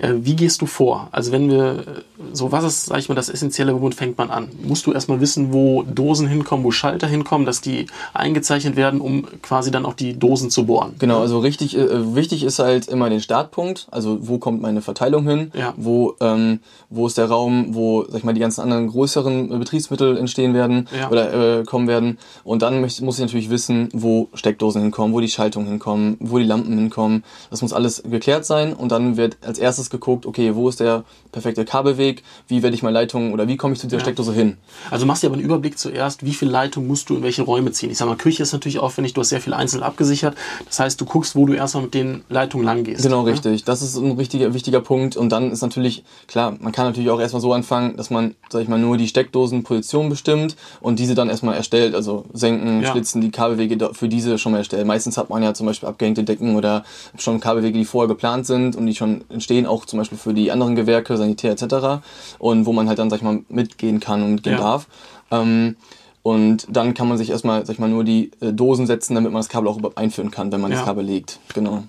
Äh, 0.00 0.14
wie 0.22 0.34
gehst 0.36 0.62
du 0.62 0.66
vor? 0.66 1.08
Also 1.12 1.30
wenn 1.32 1.50
wir, 1.50 1.64
äh, 1.64 1.84
so 2.32 2.52
was 2.52 2.64
ist, 2.64 2.86
sag 2.86 2.98
ich 2.98 3.08
mal, 3.08 3.14
das 3.14 3.28
Essentielle, 3.28 3.78
womit 3.80 3.94
fängt 3.94 4.16
man 4.18 4.30
an? 4.30 4.48
Musst 4.62 4.86
du 4.86 4.92
erstmal 4.92 5.20
wissen, 5.20 5.52
wo 5.52 5.82
Dosen 5.82 6.26
hinkommen, 6.26 6.64
wo 6.64 6.70
Schalter 6.70 7.06
hinkommen, 7.06 7.46
dass 7.46 7.60
die 7.60 7.86
eingezeichnet 8.14 8.76
werden, 8.76 9.00
um 9.00 9.26
quasi 9.42 9.70
dann 9.70 9.84
auch 9.84 9.94
die 9.94 10.18
Dosen 10.18 10.50
zu 10.50 10.64
bohren? 10.66 10.94
Genau, 10.98 11.20
also 11.20 11.38
richtig, 11.40 11.76
äh, 11.76 12.14
wichtig 12.14 12.44
ist 12.44 12.58
halt 12.58 12.88
immer 12.88 13.10
den 13.10 13.20
Startpunkt, 13.20 13.88
also 13.90 14.18
wo 14.22 14.38
kommt 14.38 14.62
meine 14.62 14.80
Verteilung 14.80 15.26
hin, 15.28 15.50
Ja. 15.54 15.74
wo, 15.76 16.14
ähm, 16.20 16.60
wo 16.88 17.06
ist 17.06 17.18
der 17.18 17.26
Raum, 17.26 17.74
wo, 17.74 18.04
sag 18.08 18.18
ich 18.18 18.24
mal, 18.24 18.32
die 18.32 18.40
ganzen 18.40 18.62
anderen 18.62 18.88
größeren 18.88 19.48
Betriebsmittel 19.58 20.16
entstehen 20.16 20.54
werden 20.54 20.88
Ja. 20.98 21.10
oder 21.10 21.58
äh, 21.60 21.64
kommen 21.64 21.88
werden. 21.88 22.18
Und 22.44 22.62
dann 22.62 22.80
muss 22.80 22.98
ich 23.00 23.18
natürlich 23.20 23.50
wissen, 23.50 23.88
wo 23.92 24.28
Steckdosen 24.34 24.80
hinkommen, 24.82 25.12
wo 25.14 25.20
die 25.20 25.28
Schaltungen 25.28 25.68
hinkommen, 25.68 26.16
wo 26.20 26.38
die 26.38 26.44
Lampen 26.44 26.76
hinkommen. 26.78 27.22
Das 27.50 27.60
muss 27.62 27.72
alles 27.72 28.02
geklärt 28.02 28.44
sein 28.46 28.72
und 28.72 28.90
dann 28.92 29.16
wird 29.16 29.36
als 29.44 29.58
erstes 29.58 29.89
geguckt, 29.90 30.26
okay, 30.26 30.54
wo 30.54 30.68
ist 30.68 30.80
der 30.80 31.04
perfekte 31.32 31.64
Kabelweg, 31.64 32.22
wie 32.48 32.62
werde 32.62 32.74
ich 32.74 32.82
meine 32.82 32.94
Leitung 32.94 33.32
oder 33.32 33.46
wie 33.46 33.56
komme 33.56 33.74
ich 33.74 33.80
zu 33.80 33.86
dieser 33.86 33.98
Ja. 33.98 34.04
Steckdose 34.04 34.32
hin. 34.32 34.56
Also 34.90 35.06
machst 35.06 35.22
dir 35.22 35.28
aber 35.28 35.36
einen 35.36 35.44
Überblick 35.44 35.78
zuerst, 35.78 36.24
wie 36.24 36.32
viel 36.32 36.48
Leitung 36.48 36.86
musst 36.86 37.08
du 37.10 37.16
in 37.16 37.22
welche 37.22 37.42
Räume 37.42 37.70
ziehen. 37.72 37.90
Ich 37.90 37.98
sag 37.98 38.06
mal, 38.08 38.16
Küche 38.16 38.42
ist 38.42 38.52
natürlich 38.52 38.78
aufwendig, 38.78 39.14
du 39.14 39.20
hast 39.20 39.28
sehr 39.28 39.40
viel 39.40 39.54
einzeln 39.54 39.82
abgesichert. 39.82 40.36
Das 40.66 40.80
heißt, 40.80 41.00
du 41.00 41.04
guckst, 41.04 41.36
wo 41.36 41.46
du 41.46 41.52
erstmal 41.52 41.84
mit 41.84 41.94
den 41.94 42.24
Leitungen 42.28 42.64
lang 42.66 42.84
gehst. 42.84 43.02
Genau, 43.02 43.22
ne? 43.22 43.30
richtig. 43.32 43.64
Das 43.64 43.82
ist 43.82 43.96
ein 43.96 44.18
wichtiger, 44.18 44.54
wichtiger 44.54 44.80
Punkt. 44.80 45.16
Und 45.16 45.30
dann 45.30 45.50
ist 45.52 45.62
natürlich, 45.62 46.02
klar, 46.26 46.56
man 46.60 46.72
kann 46.72 46.86
natürlich 46.86 47.10
auch 47.10 47.20
erstmal 47.20 47.42
so 47.42 47.52
anfangen, 47.52 47.96
dass 47.96 48.10
man, 48.10 48.34
sag 48.48 48.62
ich 48.62 48.68
mal, 48.68 48.78
nur 48.78 48.96
die 48.96 49.06
Steckdosenposition 49.08 50.08
bestimmt 50.08 50.56
und 50.80 50.98
diese 50.98 51.14
dann 51.14 51.28
erstmal 51.28 51.54
erstellt. 51.56 51.94
Also 51.94 52.24
senken, 52.32 52.82
Ja. 52.82 52.90
schlitzen, 52.90 53.20
die 53.20 53.30
Kabelwege 53.30 53.90
für 53.94 54.08
diese 54.08 54.38
schon 54.38 54.52
mal 54.52 54.58
erstellt. 54.58 54.86
Meistens 54.86 55.16
hat 55.16 55.30
man 55.30 55.42
ja 55.42 55.54
zum 55.54 55.66
Beispiel 55.66 55.88
abgehängte 55.88 56.24
Decken 56.24 56.56
oder 56.56 56.84
schon 57.18 57.40
Kabelwege, 57.40 57.78
die 57.78 57.84
vorher 57.84 58.08
geplant 58.08 58.46
sind 58.46 58.76
und 58.76 58.86
die 58.86 58.94
schon 58.94 59.22
entstehen, 59.28 59.66
auch 59.70 59.86
zum 59.86 59.98
Beispiel 59.98 60.18
für 60.18 60.34
die 60.34 60.50
anderen 60.52 60.76
Gewerke, 60.76 61.16
Sanitär 61.16 61.52
etc. 61.52 62.02
Und 62.38 62.66
wo 62.66 62.72
man 62.72 62.88
halt 62.88 62.98
dann, 62.98 63.08
sag 63.08 63.16
ich 63.18 63.22
mal, 63.22 63.40
mitgehen 63.48 64.00
kann 64.00 64.22
und 64.22 64.32
mitgehen 64.34 64.56
Ja. 64.56 64.60
darf. 64.62 64.86
Ähm, 65.30 65.76
und 66.22 66.66
dann 66.68 66.92
kann 66.92 67.08
man 67.08 67.16
sich 67.16 67.30
erstmal, 67.30 67.64
sag 67.64 67.72
ich 67.74 67.78
mal, 67.78 67.88
nur 67.88 68.04
die 68.04 68.30
äh, 68.40 68.52
Dosen 68.52 68.86
setzen, 68.86 69.14
damit 69.14 69.32
man 69.32 69.40
das 69.40 69.48
Kabel 69.48 69.68
auch 69.68 69.78
überhaupt 69.78 69.96
einführen 69.96 70.30
kann, 70.30 70.52
wenn 70.52 70.60
man 70.60 70.70
Ja. 70.70 70.76
das 70.78 70.84
Kabel 70.86 71.04
legt. 71.04 71.38
Genau. 71.54 71.84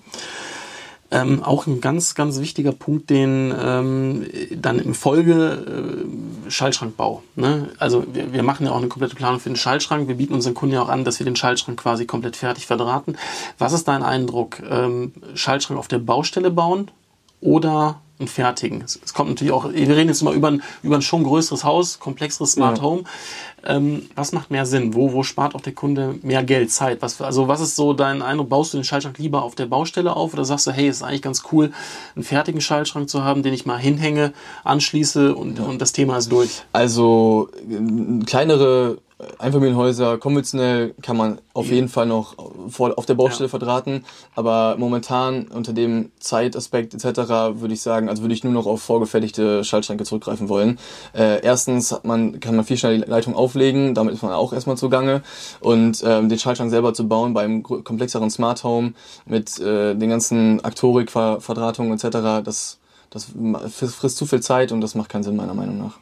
Ähm, 1.14 1.42
auch 1.42 1.66
ein 1.66 1.82
ganz, 1.82 2.14
ganz 2.14 2.40
wichtiger 2.40 2.72
Punkt, 2.72 3.10
den 3.10 3.52
ähm, 3.62 4.24
dann 4.56 4.78
im 4.78 4.94
Folge 4.94 6.06
äh, 6.46 6.50
Schaltschrankbau. 6.50 7.22
Ne? 7.36 7.68
Also 7.78 8.04
wir, 8.14 8.32
wir 8.32 8.42
machen 8.42 8.64
ja 8.64 8.72
auch 8.72 8.78
eine 8.78 8.88
komplette 8.88 9.14
Planung 9.14 9.38
für 9.38 9.50
den 9.50 9.56
Schaltschrank. 9.56 10.08
Wir 10.08 10.14
bieten 10.14 10.32
unseren 10.32 10.54
Kunden 10.54 10.74
ja 10.74 10.80
auch 10.82 10.88
an, 10.88 11.04
dass 11.04 11.18
wir 11.18 11.26
den 11.26 11.36
Schaltschrank 11.36 11.78
quasi 11.78 12.06
komplett 12.06 12.36
fertig 12.36 12.64
verdrahten. 12.66 13.18
Was 13.58 13.74
ist 13.74 13.88
dein 13.88 14.02
Eindruck? 14.02 14.62
Ähm, 14.66 15.12
Schaltschrank 15.34 15.78
auf 15.78 15.86
der 15.88 15.98
Baustelle 15.98 16.50
bauen 16.50 16.90
oder 17.42 18.00
einen 18.18 18.28
fertigen? 18.28 18.80
Es, 18.82 18.98
es 19.04 19.12
kommt 19.12 19.28
natürlich 19.28 19.52
auch, 19.52 19.70
wir 19.70 19.96
reden 19.96 20.08
jetzt 20.08 20.22
mal 20.22 20.34
über 20.34 20.48
ein, 20.48 20.62
über 20.82 20.96
ein 20.96 21.02
schon 21.02 21.24
größeres 21.24 21.64
Haus, 21.64 21.98
komplexeres 21.98 22.52
Smart 22.52 22.78
Ja. 22.78 22.84
Home. 22.84 23.04
Ähm, 23.64 24.08
was 24.16 24.32
macht 24.32 24.50
mehr 24.50 24.66
Sinn? 24.66 24.94
Wo, 24.94 25.12
wo 25.12 25.22
spart 25.22 25.54
auch 25.54 25.60
der 25.60 25.72
Kunde 25.74 26.16
mehr 26.22 26.42
Geld, 26.42 26.72
Zeit? 26.72 27.02
Was, 27.02 27.20
also 27.20 27.46
was 27.46 27.60
ist 27.60 27.76
so 27.76 27.92
dein 27.92 28.22
Eindruck? 28.22 28.48
Baust 28.48 28.72
du 28.72 28.78
den 28.78 28.84
Schaltschrank 28.84 29.18
lieber 29.18 29.42
auf 29.42 29.54
der 29.54 29.66
Baustelle 29.66 30.16
auf 30.16 30.32
oder 30.32 30.44
sagst 30.44 30.66
du, 30.66 30.72
hey, 30.72 30.88
ist 30.88 31.02
eigentlich 31.02 31.22
ganz 31.22 31.42
cool, 31.52 31.72
einen 32.16 32.24
fertigen 32.24 32.60
Schaltschrank 32.60 33.08
zu 33.08 33.22
haben, 33.22 33.42
den 33.42 33.54
ich 33.54 33.66
mal 33.66 33.78
hinhänge, 33.78 34.32
anschließe 34.64 35.34
und, 35.34 35.60
und 35.60 35.80
das 35.80 35.92
Thema 35.92 36.16
ist 36.16 36.32
durch? 36.32 36.62
Also 36.72 37.50
äh, 37.68 38.24
kleinere 38.24 38.98
Einfamilienhäuser 39.38 40.18
konventionell 40.18 40.94
kann 41.02 41.16
man 41.16 41.38
auf 41.54 41.66
jeden 41.66 41.88
Fall 41.88 42.06
noch 42.06 42.36
voll 42.68 42.94
auf 42.94 43.06
der 43.06 43.14
Baustelle 43.14 43.46
ja. 43.46 43.50
verdrahten, 43.50 44.04
aber 44.34 44.76
momentan 44.78 45.48
unter 45.48 45.72
dem 45.72 46.10
Zeitaspekt 46.18 46.94
etc. 46.94 47.60
würde 47.60 47.74
ich 47.74 47.82
sagen, 47.82 48.08
also 48.08 48.22
würde 48.22 48.34
ich 48.34 48.44
nur 48.44 48.52
noch 48.52 48.66
auf 48.66 48.82
vorgefertigte 48.82 49.64
Schaltschränke 49.64 50.04
zurückgreifen 50.04 50.48
wollen. 50.48 50.78
Äh, 51.14 51.42
erstens 51.42 51.92
hat 51.92 52.04
man, 52.04 52.40
kann 52.40 52.56
man 52.56 52.64
viel 52.64 52.76
schneller 52.76 53.04
die 53.04 53.10
Leitung 53.10 53.34
auflegen, 53.34 53.94
damit 53.94 54.14
ist 54.14 54.22
man 54.22 54.32
auch 54.32 54.52
erstmal 54.52 54.76
zugange 54.76 55.22
und 55.60 56.02
ähm, 56.04 56.28
den 56.28 56.38
Schaltschrank 56.38 56.70
selber 56.70 56.94
zu 56.94 57.06
bauen 57.08 57.34
beim 57.34 57.62
komplexeren 57.62 58.30
Smart 58.30 58.64
Home 58.64 58.94
mit 59.26 59.58
äh, 59.60 59.94
den 59.94 60.10
ganzen 60.10 60.64
Aktorik-Verdratungen 60.64 61.92
etc., 61.92 62.44
das, 62.44 62.78
das 63.10 63.26
frisst 63.70 64.16
zu 64.16 64.26
viel 64.26 64.40
Zeit 64.40 64.72
und 64.72 64.80
das 64.80 64.94
macht 64.94 65.08
keinen 65.08 65.22
Sinn 65.22 65.36
meiner 65.36 65.54
Meinung 65.54 65.78
nach. 65.78 66.01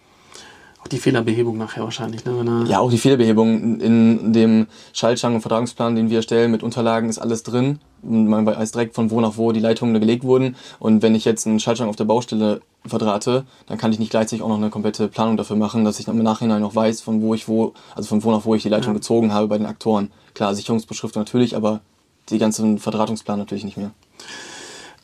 Auch 0.83 0.89
die 0.89 0.99
Fehlerbehebung 0.99 1.59
nachher 1.59 1.85
wahrscheinlich, 1.85 2.25
ne? 2.25 2.65
ja, 2.67 2.79
auch 2.79 2.91
die 2.91 2.97
Fehlerbehebung. 2.97 3.81
In 3.81 4.33
dem 4.33 4.67
Schaltschrank- 4.95 5.35
und 5.35 5.43
Vertragungsplan, 5.43 5.95
den 5.95 6.09
wir 6.09 6.19
erstellen 6.19 6.51
mit 6.51 6.63
Unterlagen, 6.63 7.11
ist 7.11 7.19
alles 7.19 7.43
drin. 7.43 7.81
Man 8.03 8.47
weiß 8.47 8.73
direkt 8.73 8.95
von 8.95 9.11
wo 9.11 9.21
nach 9.21 9.37
wo 9.37 9.53
die 9.53 9.61
Leitungen 9.61 10.01
gelegt 10.01 10.25
wurden. 10.25 10.57
Und 10.79 11.03
wenn 11.03 11.15
ich 11.15 11.27
jetzt 11.27 11.47
einen 11.47 11.61
Schaltschrank 11.61 11.91
auf 11.91 11.97
der 11.97 12.05
Baustelle 12.05 12.63
verdrahte, 12.87 13.45
dann 13.67 13.77
kann 13.77 13.93
ich 13.93 13.99
nicht 13.99 14.11
gleichzeitig 14.11 14.43
auch 14.43 14.49
noch 14.49 14.57
eine 14.57 14.71
komplette 14.71 15.09
Planung 15.09 15.37
dafür 15.37 15.57
machen, 15.57 15.85
dass 15.85 16.01
ich 16.01 16.09
im 16.09 16.23
Nachhinein 16.23 16.63
noch 16.63 16.75
weiß, 16.75 17.03
von 17.03 17.21
wo 17.21 17.35
ich 17.35 17.47
wo, 17.47 17.75
also 17.95 18.09
von 18.09 18.25
wo 18.25 18.31
nach 18.31 18.47
wo 18.47 18.55
ich 18.55 18.63
die 18.63 18.71
Leitung 18.71 18.95
ja. 18.95 18.99
gezogen 18.99 19.35
habe 19.35 19.49
bei 19.49 19.59
den 19.59 19.67
Aktoren. 19.67 20.11
Klar, 20.33 20.55
Sicherungsbeschriftung 20.55 21.21
natürlich, 21.21 21.57
aber 21.57 21.81
die 22.31 22.39
ganzen 22.39 22.79
Verdrahtungsplan 22.79 23.39
natürlich 23.39 23.65
nicht 23.65 23.77
mehr 23.77 23.91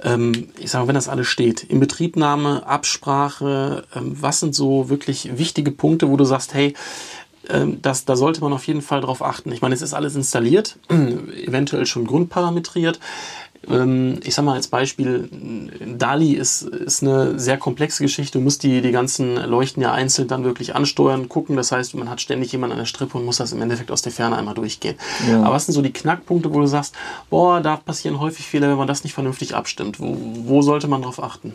ähm, 0.02 0.48
ich 0.58 0.70
sage 0.70 0.84
mal, 0.84 0.88
wenn 0.88 0.94
das 0.94 1.08
alles 1.08 1.26
steht, 1.26 1.64
Inbetriebnahme, 1.64 2.66
Absprache, 2.66 3.84
ähm, 3.94 4.16
was 4.20 4.40
sind 4.40 4.54
so 4.54 4.88
wirklich 4.88 5.38
wichtige 5.38 5.70
Punkte, 5.70 6.08
wo 6.08 6.16
du 6.16 6.24
sagst, 6.24 6.54
hey, 6.54 6.74
ähm, 7.48 7.80
das, 7.82 8.04
da 8.04 8.16
sollte 8.16 8.40
man 8.40 8.52
auf 8.52 8.66
jeden 8.66 8.82
Fall 8.82 9.00
drauf 9.00 9.22
achten. 9.22 9.52
Ich 9.52 9.62
meine, 9.62 9.74
es 9.74 9.82
ist 9.82 9.94
alles 9.94 10.14
installiert, 10.16 10.78
eventuell 10.88 11.86
schon 11.86 12.06
grundparametriert. 12.06 13.00
Ähm, 13.68 14.20
ich 14.24 14.34
sag 14.34 14.44
mal 14.44 14.54
als 14.54 14.68
Beispiel, 14.68 15.28
DALI 15.98 16.32
ist, 16.34 16.62
ist 16.62 17.02
eine 17.02 17.38
sehr 17.38 17.58
komplexe 17.58 18.02
Geschichte. 18.02 18.38
Du 18.38 18.44
musst 18.44 18.62
die, 18.62 18.80
die 18.80 18.92
ganzen 18.92 19.36
Leuchten 19.36 19.82
ja 19.82 19.92
einzeln 19.92 20.28
dann 20.28 20.44
wirklich 20.44 20.74
ansteuern, 20.74 21.28
gucken. 21.28 21.56
Das 21.56 21.72
heißt, 21.72 21.94
man 21.94 22.10
hat 22.10 22.20
ständig 22.20 22.52
jemanden 22.52 22.72
an 22.72 22.78
der 22.78 22.86
Strippe 22.86 23.18
und 23.18 23.24
muss 23.24 23.38
das 23.38 23.52
im 23.52 23.62
Endeffekt 23.62 23.90
aus 23.90 24.02
der 24.02 24.12
Ferne 24.12 24.36
einmal 24.36 24.54
durchgehen. 24.54 24.96
Ja. 25.28 25.42
Aber 25.42 25.54
was 25.54 25.66
sind 25.66 25.74
so 25.74 25.82
die 25.82 25.92
Knackpunkte, 25.92 26.52
wo 26.52 26.60
du 26.60 26.66
sagst, 26.66 26.94
boah, 27.30 27.60
da 27.60 27.76
passieren 27.76 28.20
häufig 28.20 28.46
Fehler, 28.46 28.68
wenn 28.68 28.78
man 28.78 28.88
das 28.88 29.04
nicht 29.04 29.14
vernünftig 29.14 29.54
abstimmt? 29.54 30.00
Wo, 30.00 30.16
wo 30.18 30.62
sollte 30.62 30.88
man 30.88 31.02
drauf 31.02 31.22
achten? 31.22 31.54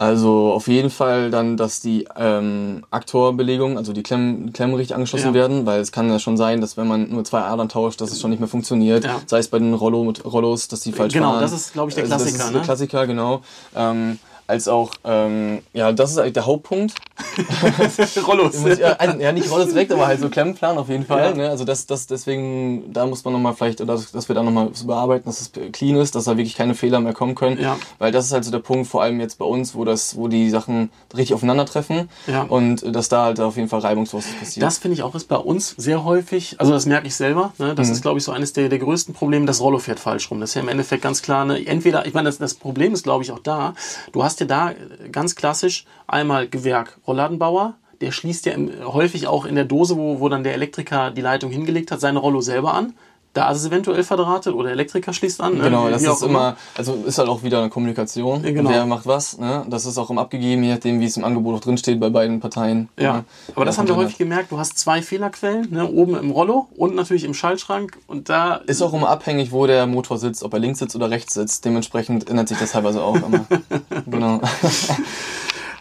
Also 0.00 0.50
auf 0.54 0.66
jeden 0.66 0.88
Fall 0.88 1.30
dann, 1.30 1.58
dass 1.58 1.82
die 1.82 2.08
ähm, 2.16 2.84
Aktorbelegung, 2.90 3.76
also 3.76 3.92
die 3.92 4.02
Klemmen, 4.02 4.50
Klemmen 4.54 4.74
richtig 4.74 4.94
angeschlossen 4.94 5.26
ja. 5.26 5.34
werden, 5.34 5.66
weil 5.66 5.78
es 5.82 5.92
kann 5.92 6.08
ja 6.08 6.18
schon 6.18 6.38
sein, 6.38 6.62
dass 6.62 6.78
wenn 6.78 6.88
man 6.88 7.10
nur 7.10 7.22
zwei 7.22 7.40
Adern 7.40 7.68
tauscht, 7.68 8.00
dass 8.00 8.10
es 8.10 8.18
schon 8.18 8.30
nicht 8.30 8.40
mehr 8.40 8.48
funktioniert. 8.48 9.04
Ja. 9.04 9.20
Sei 9.26 9.40
es 9.40 9.48
bei 9.48 9.58
den 9.58 9.74
Rollo, 9.74 10.10
Rollos, 10.24 10.68
dass 10.68 10.80
die 10.80 10.92
falsch 10.92 11.12
genau, 11.12 11.32
fahren. 11.32 11.40
Genau, 11.40 11.50
das 11.50 11.52
ist, 11.52 11.74
glaube 11.74 11.90
ich, 11.90 11.96
der 11.96 12.04
Klassiker. 12.04 12.30
Also 12.30 12.38
das 12.38 12.46
ist 12.46 12.50
der 12.54 12.60
ne? 12.60 12.64
Klassiker, 12.64 13.06
genau. 13.06 13.42
Ähm, 13.76 14.18
als 14.50 14.68
auch, 14.68 14.90
ähm, 15.04 15.62
ja, 15.72 15.92
das 15.92 16.10
ist 16.10 16.18
eigentlich 16.18 16.34
der 16.34 16.46
Hauptpunkt. 16.46 16.94
Rollos. 18.26 18.54
ja, 18.78 18.92
also, 18.92 19.18
ja, 19.18 19.32
nicht 19.32 19.50
Rollos 19.50 19.68
direkt, 19.68 19.92
aber 19.92 20.06
halt 20.06 20.20
so 20.20 20.28
Klemmplan 20.28 20.76
auf 20.76 20.88
jeden 20.88 21.06
Fall. 21.06 21.30
Ja. 21.30 21.34
Ne? 21.34 21.48
Also 21.48 21.64
das, 21.64 21.86
das, 21.86 22.06
deswegen, 22.06 22.92
da 22.92 23.06
muss 23.06 23.24
man 23.24 23.32
nochmal 23.32 23.54
vielleicht, 23.54 23.80
oder 23.80 23.94
dass 24.12 24.28
wir 24.28 24.34
da 24.34 24.42
nochmal 24.42 24.70
so 24.72 24.86
bearbeiten, 24.86 25.24
dass 25.26 25.40
es 25.40 25.52
clean 25.72 25.96
ist, 25.96 26.14
dass 26.14 26.24
da 26.24 26.36
wirklich 26.36 26.56
keine 26.56 26.74
Fehler 26.74 27.00
mehr 27.00 27.12
kommen 27.12 27.34
können. 27.34 27.60
Ja. 27.60 27.78
Weil 27.98 28.12
das 28.12 28.26
ist 28.26 28.32
halt 28.32 28.44
so 28.44 28.50
der 28.50 28.58
Punkt, 28.58 28.88
vor 28.88 29.02
allem 29.02 29.20
jetzt 29.20 29.38
bei 29.38 29.44
uns, 29.44 29.74
wo 29.74 29.84
das, 29.84 30.16
wo 30.16 30.28
die 30.28 30.50
Sachen 30.50 30.90
richtig 31.14 31.34
aufeinandertreffen. 31.34 32.08
Ja. 32.26 32.42
Und 32.42 32.84
dass 32.94 33.08
da 33.08 33.24
halt 33.24 33.40
auf 33.40 33.56
jeden 33.56 33.68
Fall 33.68 33.80
reibungslos 33.80 34.24
passiert. 34.38 34.64
Das 34.64 34.78
finde 34.78 34.94
ich 34.94 35.02
auch 35.02 35.14
ist 35.14 35.28
bei 35.28 35.36
uns 35.36 35.74
sehr 35.76 36.04
häufig, 36.04 36.56
also 36.58 36.72
das 36.72 36.86
merke 36.86 37.06
ich 37.06 37.14
selber, 37.14 37.52
ne? 37.58 37.74
das 37.74 37.88
mhm. 37.88 37.94
ist 37.94 38.02
glaube 38.02 38.18
ich 38.18 38.24
so 38.24 38.32
eines 38.32 38.52
der, 38.52 38.68
der 38.68 38.78
größten 38.78 39.14
Probleme, 39.14 39.46
das 39.46 39.60
Rollo 39.60 39.78
fährt 39.78 40.00
falsch 40.00 40.30
rum. 40.30 40.40
Das 40.40 40.50
ist 40.50 40.54
ja 40.54 40.62
im 40.62 40.68
Endeffekt 40.68 41.02
ganz 41.02 41.22
klar, 41.22 41.44
ne? 41.44 41.64
entweder, 41.66 42.06
ich 42.06 42.14
meine, 42.14 42.28
das, 42.28 42.38
das 42.38 42.54
Problem 42.54 42.92
ist 42.92 43.04
glaube 43.04 43.22
ich 43.24 43.30
auch 43.32 43.38
da, 43.38 43.74
du 44.12 44.24
hast 44.24 44.39
ja 44.40 44.46
da 44.46 44.72
ganz 45.12 45.36
klassisch 45.36 45.84
einmal 46.06 46.48
Gewerk 46.48 46.98
Rollladenbauer, 47.06 47.74
der 48.00 48.12
schließt 48.12 48.46
ja 48.46 48.54
häufig 48.84 49.26
auch 49.26 49.44
in 49.44 49.54
der 49.54 49.64
Dose, 49.64 49.96
wo, 49.96 50.20
wo 50.20 50.28
dann 50.28 50.44
der 50.44 50.54
Elektriker 50.54 51.10
die 51.10 51.20
Leitung 51.20 51.50
hingelegt 51.50 51.90
hat, 51.90 52.00
seine 52.00 52.18
Rollo 52.18 52.40
selber 52.40 52.74
an. 52.74 52.94
Da 53.32 53.48
ist 53.52 53.58
es 53.58 53.66
eventuell 53.66 54.02
verdrahtet 54.02 54.54
oder 54.54 54.72
Elektriker 54.72 55.12
schließt 55.12 55.40
an. 55.40 55.58
Ne? 55.58 55.64
Genau, 55.64 55.88
das 55.88 56.02
ist 56.02 56.22
immer, 56.22 56.56
also 56.76 56.94
ist 57.06 57.18
halt 57.18 57.28
auch 57.28 57.44
wieder 57.44 57.60
eine 57.60 57.70
Kommunikation. 57.70 58.42
Genau. 58.42 58.70
Wer 58.70 58.86
macht 58.86 59.06
was, 59.06 59.38
ne? 59.38 59.64
Das 59.68 59.86
ist 59.86 59.98
auch 59.98 60.10
im 60.10 60.18
Abgegeben, 60.18 60.64
je 60.64 60.72
nachdem, 60.72 60.98
wie 60.98 61.04
es 61.04 61.16
im 61.16 61.24
Angebot 61.24 61.56
auch 61.56 61.60
drinsteht 61.60 62.00
bei 62.00 62.10
beiden 62.10 62.40
Parteien. 62.40 62.88
Ja, 62.98 63.18
ne? 63.18 63.24
aber 63.54 63.64
das 63.64 63.78
haben 63.78 63.86
wir 63.86 63.94
häufig 63.94 64.18
gemerkt. 64.18 64.50
Du 64.50 64.58
hast 64.58 64.78
zwei 64.78 65.00
Fehlerquellen, 65.00 65.70
ne? 65.70 65.88
oben 65.88 66.16
im 66.16 66.32
Rollo 66.32 66.66
und 66.76 66.96
natürlich 66.96 67.22
im 67.22 67.34
Schaltschrank 67.34 67.98
und 68.08 68.28
da... 68.28 68.56
Ist 68.66 68.82
auch 68.82 68.92
immer 68.92 69.08
abhängig, 69.08 69.52
wo 69.52 69.64
der 69.68 69.86
Motor 69.86 70.18
sitzt, 70.18 70.42
ob 70.42 70.52
er 70.52 70.58
links 70.58 70.80
sitzt 70.80 70.96
oder 70.96 71.08
rechts 71.08 71.34
sitzt. 71.34 71.64
Dementsprechend 71.64 72.28
ändert 72.28 72.48
sich 72.48 72.58
das 72.58 72.72
teilweise 72.72 73.00
auch 73.00 73.14
immer. 73.14 73.46
genau. 74.06 74.40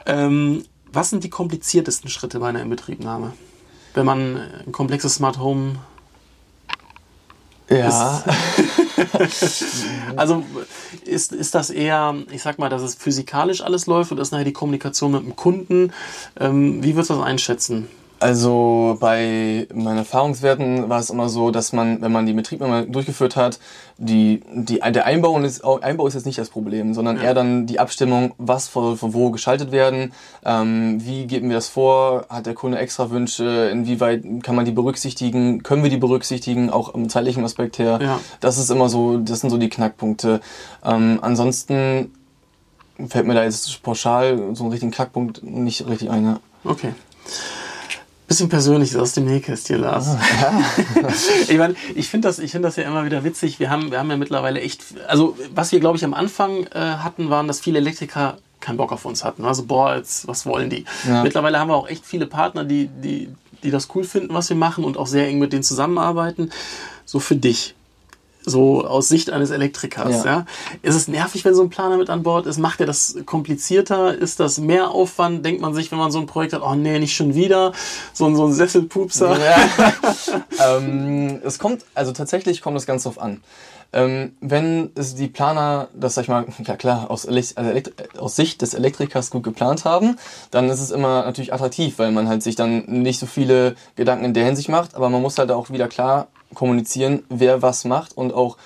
ähm, 0.05 0.63
was 0.93 1.09
sind 1.09 1.23
die 1.23 1.29
kompliziertesten 1.29 2.11
Schritte 2.11 2.39
bei 2.39 2.49
einer 2.49 2.61
Inbetriebnahme? 2.61 3.33
Wenn 3.95 4.05
man 4.05 4.37
ein 4.67 4.71
komplexes 4.71 5.15
Smart 5.15 5.39
Home 5.39 5.77
ja. 7.69 8.23
also 10.15 10.43
ist, 11.05 11.31
ist 11.31 11.55
das 11.55 11.69
eher, 11.69 12.15
ich 12.31 12.41
sag 12.41 12.59
mal, 12.59 12.69
dass 12.69 12.81
es 12.81 12.95
physikalisch 12.95 13.61
alles 13.61 13.85
läuft 13.85 14.11
oder 14.11 14.21
ist 14.21 14.31
nachher 14.31 14.45
die 14.45 14.53
Kommunikation 14.53 15.11
mit 15.11 15.23
dem 15.23 15.35
Kunden? 15.35 15.93
Ähm, 16.39 16.83
wie 16.83 16.95
würdest 16.95 17.09
du 17.09 17.15
das 17.15 17.23
einschätzen? 17.23 17.87
Also 18.19 18.97
bei 18.99 19.65
meinen 19.73 19.99
Erfahrungswerten 19.99 20.89
war 20.89 20.99
es 20.99 21.09
immer 21.09 21.29
so, 21.29 21.51
dass 21.51 21.71
man, 21.71 22.01
wenn 22.01 22.11
man 22.11 22.25
die 22.25 22.33
Betriebnahme 22.33 22.85
durchgeführt 22.85 23.37
hat, 23.37 23.59
die, 23.97 24.41
die, 24.53 24.79
der 24.79 25.05
Einbau 25.05 25.39
ist, 25.39 25.63
Einbau 25.63 26.05
ist 26.05 26.15
jetzt 26.15 26.25
nicht 26.25 26.37
das 26.37 26.49
Problem, 26.49 26.93
sondern 26.93 27.15
ja. 27.17 27.23
eher 27.23 27.33
dann 27.33 27.65
die 27.65 27.79
Abstimmung, 27.79 28.33
was 28.37 28.67
von, 28.67 28.97
von 28.97 29.13
wo 29.13 29.31
geschaltet 29.31 29.71
werden, 29.71 30.11
ähm, 30.43 30.97
wie 31.05 31.27
geben 31.27 31.47
wir 31.49 31.55
das 31.55 31.69
vor, 31.69 32.25
hat 32.29 32.45
der 32.45 32.55
Kunde 32.55 32.77
extra 32.77 33.09
Wünsche, 33.09 33.69
inwieweit 33.71 34.25
kann 34.43 34.55
man 34.55 34.65
die 34.65 34.71
berücksichtigen, 34.71 35.63
können 35.63 35.83
wir 35.83 35.89
die 35.89 35.97
berücksichtigen, 35.97 36.69
auch 36.69 36.93
im 36.93 37.07
zeitlichen 37.07 37.45
Aspekt 37.45 37.79
her. 37.79 37.99
Ja. 38.01 38.19
Das 38.41 38.57
ist 38.57 38.69
immer 38.69 38.89
so, 38.89 39.17
das 39.17 39.39
sind 39.39 39.49
so 39.49 39.57
die 39.57 39.69
Knackpunkte. 39.69 40.41
Ähm, 40.83 41.19
ansonsten 41.21 42.13
fällt 43.07 43.27
mir 43.27 43.33
da 43.33 43.45
jetzt 43.45 43.81
pauschal 43.81 44.53
so 44.55 44.63
einen 44.63 44.71
richtigen 44.71 44.91
Knackpunkt 44.91 45.41
nicht 45.41 45.87
richtig 45.87 46.09
ein. 46.09 46.25
Ja. 46.25 46.39
Okay 46.65 46.93
bisschen 48.29 48.47
Persönliches 48.47 48.95
aus 48.95 49.13
dem 49.13 49.25
Nähkästchen, 49.25 49.81
Lars. 49.81 50.07
Oh, 50.07 50.17
ja. 50.41 50.63
ich 51.47 51.57
meine, 51.57 51.75
ich 51.95 52.07
finde 52.07 52.29
das, 52.29 52.39
ich 52.39 52.53
das 52.53 52.75
ja 52.77 52.83
immer 52.83 53.03
wieder 53.03 53.23
witzig. 53.23 53.59
Wir 53.59 53.69
haben, 53.69 53.91
wir 53.91 53.99
haben 53.99 54.09
ja 54.09 54.17
mittlerweile 54.17 54.61
echt, 54.61 54.83
also 55.07 55.37
was 55.53 55.71
wir 55.73 55.81
glaube 55.81 55.97
ich 55.97 56.05
am 56.05 56.13
Anfang 56.13 56.65
äh, 56.67 56.79
hatten, 56.79 57.29
waren, 57.29 57.47
dass 57.47 57.59
viele 57.59 57.79
Elektriker 57.79 58.37
keinen 58.61 58.77
Bock 58.77 58.91
auf 58.91 59.03
uns 59.03 59.25
hatten. 59.25 59.43
Also 59.43 59.65
boah, 59.65 59.95
jetzt 59.95 60.27
was 60.27 60.45
wollen 60.45 60.69
die? 60.69 60.85
Ja. 61.07 61.23
Mittlerweile 61.23 61.59
haben 61.59 61.69
wir 61.69 61.75
auch 61.75 61.89
echt 61.89 62.05
viele 62.05 62.27
Partner, 62.27 62.63
die, 62.63 62.87
die, 62.87 63.29
die 63.63 63.71
das 63.71 63.89
cool 63.95 64.03
finden, 64.03 64.33
was 64.33 64.49
wir 64.49 64.57
machen 64.57 64.83
und 64.83 64.97
auch 64.97 65.07
sehr 65.07 65.27
eng 65.27 65.39
mit 65.39 65.51
denen 65.51 65.63
zusammenarbeiten. 65.63 66.51
So 67.05 67.19
für 67.19 67.35
dich 67.35 67.75
so 68.49 68.85
aus 68.85 69.07
Sicht 69.07 69.29
eines 69.29 69.51
Elektrikers. 69.51 70.23
Ja. 70.23 70.31
ja. 70.31 70.45
Ist 70.81 70.95
es 70.95 71.07
nervig, 71.07 71.45
wenn 71.45 71.55
so 71.55 71.63
ein 71.63 71.69
Planer 71.69 71.97
mit 71.97 72.09
an 72.09 72.23
Bord 72.23 72.45
ist? 72.45 72.57
Macht 72.57 72.79
er 72.79 72.85
das 72.85 73.15
komplizierter? 73.25 74.15
Ist 74.15 74.39
das 74.39 74.57
mehr 74.57 74.91
Aufwand? 74.91 75.45
Denkt 75.45 75.61
man 75.61 75.73
sich, 75.73 75.91
wenn 75.91 75.99
man 75.99 76.11
so 76.11 76.19
ein 76.19 76.25
Projekt 76.25 76.53
hat, 76.53 76.61
oh 76.61 76.75
nee, 76.75 76.99
nicht 76.99 77.15
schon 77.15 77.35
wieder? 77.35 77.73
So, 78.13 78.25
ein 78.25 78.35
so 78.35 78.45
ein 78.45 78.53
Sesselpupser? 78.53 79.37
Ja. 79.39 79.93
ähm, 80.77 81.39
es 81.43 81.59
kommt, 81.59 81.85
also 81.93 82.11
tatsächlich 82.11 82.61
kommt 82.61 82.77
es 82.77 82.85
ganz 82.85 83.03
drauf 83.03 83.19
an. 83.19 83.41
Ähm, 83.91 84.33
wenn 84.39 84.91
es 84.93 85.15
die 85.15 85.27
Planer, 85.27 85.87
das 85.95 86.13
sag 86.13 86.23
ich 86.23 86.27
mal, 86.27 86.45
ja 86.65 86.75
klar, 86.75 87.09
aus, 87.09 87.25
also 87.27 87.53
aus, 88.19 88.35
Sicht 88.35 88.61
des 88.61 88.75
Elektrikers 88.75 89.31
gut 89.31 89.43
geplant 89.43 89.83
haben, 89.83 90.17
dann 90.51 90.69
ist 90.69 90.79
es 90.79 90.91
immer 90.91 91.23
natürlich 91.23 91.53
attraktiv, 91.53 91.97
weil 91.97 92.11
man 92.11 92.27
halt 92.27 92.43
sich 92.43 92.55
dann 92.55 92.85
nicht 92.85 93.19
so 93.19 93.25
viele 93.25 93.75
Gedanken 93.95 94.25
in 94.25 94.33
der 94.33 94.45
Hinsicht 94.45 94.69
macht, 94.69 94.93
aber 94.93 95.09
man 95.09 95.21
muss 95.21 95.37
halt 95.39 95.49
auch 95.51 95.71
wieder 95.71 95.87
klar 95.87 96.27
kommunizieren, 96.53 97.23
wer 97.29 97.61
was 97.61 97.85
macht 97.85 98.17
und 98.17 98.33
auch, 98.33 98.57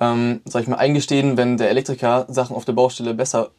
ähm, 0.00 0.40
sag 0.44 0.62
ich 0.62 0.68
mal, 0.68 0.76
eingestehen, 0.76 1.36
wenn 1.36 1.56
der 1.56 1.70
Elektriker 1.70 2.26
Sachen 2.28 2.56
auf 2.56 2.64
der 2.64 2.72
Baustelle 2.72 3.14
besser 3.14 3.50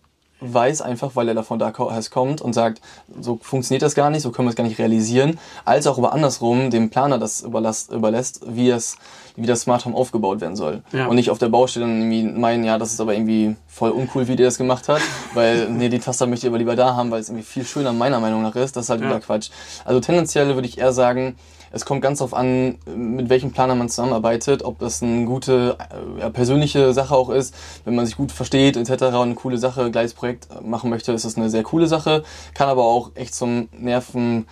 weiß, 0.44 0.82
einfach 0.82 1.16
weil 1.16 1.28
er 1.28 1.36
davon 1.36 1.60
da 1.60 1.72
kommt 1.72 2.42
und 2.42 2.54
sagt, 2.54 2.82
so 3.20 3.40
funktioniert 3.42 3.82
das 3.82 3.96
gar 3.96 4.10
nicht, 4.10 4.22
so 4.22 4.32
können 4.32 4.48
wir 4.48 4.50
es 4.50 4.56
gar 4.56 4.66
nicht 4.66 4.80
realisieren, 4.80 5.40
als 5.64 5.88
auch 5.88 5.98
aber 5.98 6.14
andersrum 6.14 6.70
dem 6.70 6.90
Planer 6.90 7.18
das 7.18 7.42
überlässt, 7.42 7.92
überlässt 7.92 8.42
wie 8.48 8.70
es 8.70 8.98
wie 9.36 9.48
das 9.48 9.62
Smart 9.62 9.84
Home 9.86 9.96
aufgebaut 9.96 10.42
werden 10.42 10.56
soll. 10.56 10.84
Ja. 10.92 11.08
Und 11.08 11.16
nicht 11.16 11.32
auf 11.32 11.40
der 11.40 11.50
Baustelle 11.50 11.88
dann 11.88 12.12
irgendwie 12.12 12.40
meinen, 12.40 12.64
ja, 12.64 12.78
das 12.78 12.94
ist 12.94 13.02
aber 13.02 13.16
irgendwie 13.16 13.56
voll 13.68 13.90
uncool, 13.90 14.28
wie 14.28 14.36
der 14.36 14.46
das 14.46 14.58
gemacht 14.58 14.88
hat, 14.88 15.02
weil, 15.34 15.70
nee, 15.70 15.90
die 15.90 16.00
Taster 16.00 16.28
möchte 16.28 16.46
ich 16.46 16.52
aber 16.52 16.60
lieber 16.60 16.76
da 16.76 16.96
haben, 16.96 17.10
weil 17.10 17.22
es 17.22 17.30
irgendwie 17.30 17.46
viel 17.46 17.66
schöner 17.66 17.94
meiner 17.94 18.20
Meinung 18.20 18.44
nach 18.44 18.56
ist. 18.56 18.76
Das 18.76 18.86
ist 18.86 18.90
halt 18.90 19.02
ja. 19.02 19.08
wieder 19.08 19.20
Quatsch. 19.20 19.50
Also 19.86 20.00
tendenziell 20.00 20.54
würde 20.54 20.68
ich 20.68 20.78
eher 20.78 20.94
sagen, 20.94 21.36
es 21.74 21.86
kommt 21.86 22.02
ganz 22.02 22.20
darauf 22.20 22.34
an, 22.34 22.78
mit 22.96 23.30
welchem 23.30 23.52
Planer 23.52 23.76
man 23.76 23.90
zusammenarbeitet, 23.90 24.64
ob 24.64 24.80
das 24.80 25.02
eine 25.02 25.26
gute 25.26 25.76
äh, 26.20 26.30
persönliche 26.30 26.94
Sache 26.94 27.16
auch 27.16 27.30
ist, 27.30 27.54
wenn 27.84 27.96
man 27.96 28.06
sich 28.06 28.16
gut 28.16 28.32
versteht 28.32 28.78
etc. 28.78 28.92
und 29.06 29.16
eine 29.16 29.36
coole 29.36 29.58
Sache, 29.58 29.90
gleiches 29.92 30.14
Projekt 30.14 30.48
machen 30.64 30.92
möchte, 30.92 31.12
ist 31.12 31.26
das 31.26 31.36
eine 31.36 31.50
sehr 31.50 31.64
coole 31.64 31.88
Sache, 31.88 32.24
kann 32.54 32.70
aber 32.70 32.84
auch 32.84 33.12
echt 33.16 33.34
zum 33.34 33.70
Nerven 33.78 34.46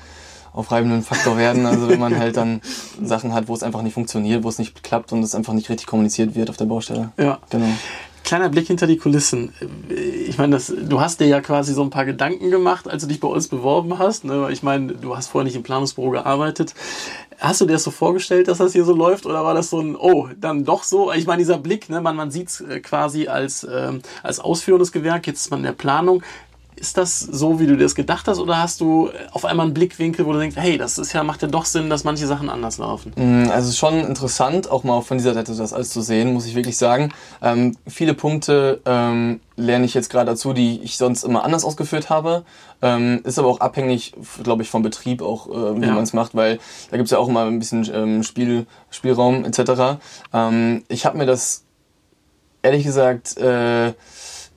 aufreibenden 0.52 1.04
Faktor 1.04 1.38
werden. 1.38 1.66
Also 1.66 1.88
wenn 1.88 2.00
man 2.00 2.18
halt 2.18 2.36
dann 2.36 2.60
Sachen 3.02 3.34
hat, 3.34 3.48
wo 3.48 3.54
es 3.54 3.64
einfach 3.64 3.84
nicht 3.84 3.94
funktioniert, 3.94 4.44
wo 4.44 4.50
es 4.50 4.60
nicht 4.60 4.84
klappt 4.84 5.14
und 5.14 5.24
es 5.24 5.36
einfach 5.36 5.54
nicht 5.54 5.70
richtig 5.70 5.88
kommuniziert 5.88 6.36
wird 6.36 6.50
auf 6.50 6.58
der 6.58 6.66
Baustelle. 6.66 7.12
Ja. 7.18 7.40
Genau. 7.52 7.70
Kleiner 8.24 8.50
Blick 8.50 8.68
hinter 8.68 8.88
die 8.88 8.98
Kulissen. 8.98 9.54
Ich 9.90 10.38
meine, 10.38 10.56
das, 10.56 10.74
du 10.76 11.02
hast 11.02 11.20
dir 11.20 11.28
ja 11.28 11.42
quasi 11.42 11.74
so 11.74 11.82
ein 11.82 11.90
paar 11.90 12.06
Gedanken 12.06 12.50
gemacht, 12.50 12.88
als 12.88 13.04
du 13.04 13.08
dich 13.10 13.20
bei 13.20 13.28
uns 13.28 13.48
beworben 13.48 14.00
hast. 14.00 14.24
Ne? 14.24 14.50
Ich 14.52 14.64
meine, 14.64 14.94
du 14.94 15.18
hast 15.18 15.28
vorher 15.28 15.46
nicht 15.46 15.56
im 15.56 15.64
Planungsbüro 15.64 16.12
gearbeitet. 16.12 16.74
Hast 17.40 17.60
du 17.60 17.66
dir 17.66 17.74
das 17.74 17.84
so 17.84 17.92
vorgestellt, 17.92 18.48
dass 18.48 18.60
das 18.60 18.74
hier 18.74 18.86
so 18.86 18.94
läuft? 18.94 19.26
Oder 19.26 19.44
war 19.44 19.54
das 19.54 19.70
so 19.72 19.80
ein, 19.80 19.96
oh, 19.96 20.30
dann 20.40 20.64
doch 20.64 20.84
so? 20.84 21.12
Ich 21.12 21.26
meine, 21.26 21.40
dieser 21.40 21.58
Blick, 21.58 21.90
ne? 21.90 22.00
man, 22.00 22.16
man 22.16 22.32
sieht 22.32 22.50
es 22.50 22.62
äh, 22.62 22.80
quasi 22.80 23.28
als, 23.28 23.68
ähm, 23.70 24.02
als 24.22 24.40
ausführendes 24.40 24.92
Gewerk, 24.92 25.26
jetzt 25.28 25.42
ist 25.42 25.52
man 25.52 25.62
in 25.62 25.66
der 25.66 25.72
Planung. 25.74 26.24
Ist 26.82 26.98
das 26.98 27.20
so, 27.20 27.60
wie 27.60 27.68
du 27.68 27.78
dir 27.78 27.84
das 27.84 27.94
gedacht 27.94 28.28
hast, 28.28 28.40
oder 28.40 28.58
hast 28.58 28.82
du 28.82 29.12
auf 29.34 29.46
einmal 29.46 29.68
einen 29.68 29.76
Blickwinkel, 29.76 30.26
wo 30.26 30.34
du 30.34 30.40
denkst, 30.40 30.56
hey, 30.58 30.80
das 30.80 30.98
ist 30.98 31.14
ja, 31.14 31.24
macht 31.24 31.44
ja 31.44 31.48
doch 31.48 31.66
Sinn, 31.66 31.92
dass 31.92 32.04
manche 32.04 32.26
Sachen 32.26 32.50
anders 32.50 32.80
laufen? 32.80 33.14
Mm, 33.16 33.52
also 33.52 33.68
es 33.68 33.76
ist 33.76 33.78
schon 33.78 34.00
interessant, 34.00 34.72
auch 34.72 34.84
mal 34.84 35.02
von 35.02 35.20
dieser 35.20 35.36
Seite 35.36 35.54
das 35.54 35.74
alles 35.74 35.92
zu 35.92 36.02
sehen, 36.02 36.34
muss 36.34 36.48
ich 36.48 36.56
wirklich 36.56 36.78
sagen. 36.78 37.14
Ähm, 37.44 37.78
viele 37.86 38.16
Punkte 38.16 38.82
ähm, 38.86 39.42
lerne 39.58 39.86
ich 39.86 39.94
jetzt 39.94 40.10
gerade 40.10 40.32
dazu, 40.32 40.54
die 40.54 40.82
ich 40.82 40.98
sonst 40.98 41.24
immer 41.24 41.44
anders 41.44 41.66
ausgeführt 41.66 42.10
habe. 42.10 42.46
Ähm, 42.82 43.22
ist 43.26 43.38
aber 43.38 43.50
auch 43.50 43.60
abhängig, 43.60 44.14
glaube 44.42 44.64
ich, 44.64 44.70
vom 44.72 44.82
Betrieb 44.82 45.22
auch, 45.22 45.50
äh, 45.50 45.80
wie 45.80 45.86
ja. 45.86 45.94
man 45.94 46.02
es 46.02 46.14
macht, 46.14 46.34
weil 46.34 46.58
da 46.90 46.98
gibt 46.98 47.06
es 47.06 47.12
ja 47.12 47.20
auch 47.20 47.28
immer 47.28 47.46
ein 47.46 47.60
bisschen 47.60 47.88
ähm, 47.94 48.24
Spiel, 48.24 48.66
Spielraum 48.90 49.46
etc. 49.46 50.00
Ähm, 50.34 50.84
ich 50.88 51.06
habe 51.06 51.20
mir 51.20 51.28
das 51.28 51.64
ehrlich 52.64 52.84
gesagt 52.84 53.38
äh, 53.38 53.94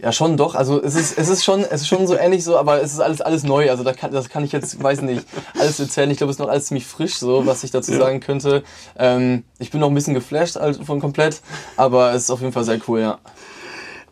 ja, 0.04 0.12
schon 0.12 0.36
doch. 0.36 0.54
Also 0.54 0.82
es 0.82 0.94
ist, 0.96 1.16
es 1.16 1.30
ist 1.30 1.44
schon, 1.44 1.64
es 1.64 1.80
ist 1.80 1.88
schon 1.88 2.06
so 2.06 2.14
ähnlich 2.14 2.44
so, 2.44 2.58
aber 2.58 2.82
es 2.82 2.92
ist 2.92 3.00
alles, 3.00 3.22
alles 3.22 3.42
neu. 3.42 3.70
Also 3.70 3.84
da 3.84 3.94
kann, 3.94 4.12
das 4.12 4.28
kann 4.28 4.44
ich 4.44 4.52
jetzt, 4.52 4.82
weiß 4.82 5.00
nicht, 5.00 5.24
alles 5.58 5.80
erzählen. 5.80 6.10
Ich 6.10 6.18
glaube, 6.18 6.30
es 6.30 6.36
ist 6.36 6.40
noch 6.40 6.50
alles 6.50 6.66
ziemlich 6.66 6.86
frisch, 6.86 7.14
so, 7.14 7.46
was 7.46 7.64
ich 7.64 7.70
dazu 7.70 7.92
ja. 7.92 8.00
sagen 8.00 8.20
könnte. 8.20 8.64
Ähm, 8.98 9.44
ich 9.58 9.70
bin 9.70 9.80
noch 9.80 9.88
ein 9.88 9.94
bisschen 9.94 10.12
geflasht 10.12 10.58
also 10.58 10.84
von 10.84 11.00
komplett, 11.00 11.40
aber 11.78 12.12
es 12.12 12.24
ist 12.24 12.30
auf 12.30 12.40
jeden 12.40 12.52
Fall 12.52 12.64
sehr 12.64 12.80
cool, 12.86 13.00
ja. 13.00 13.18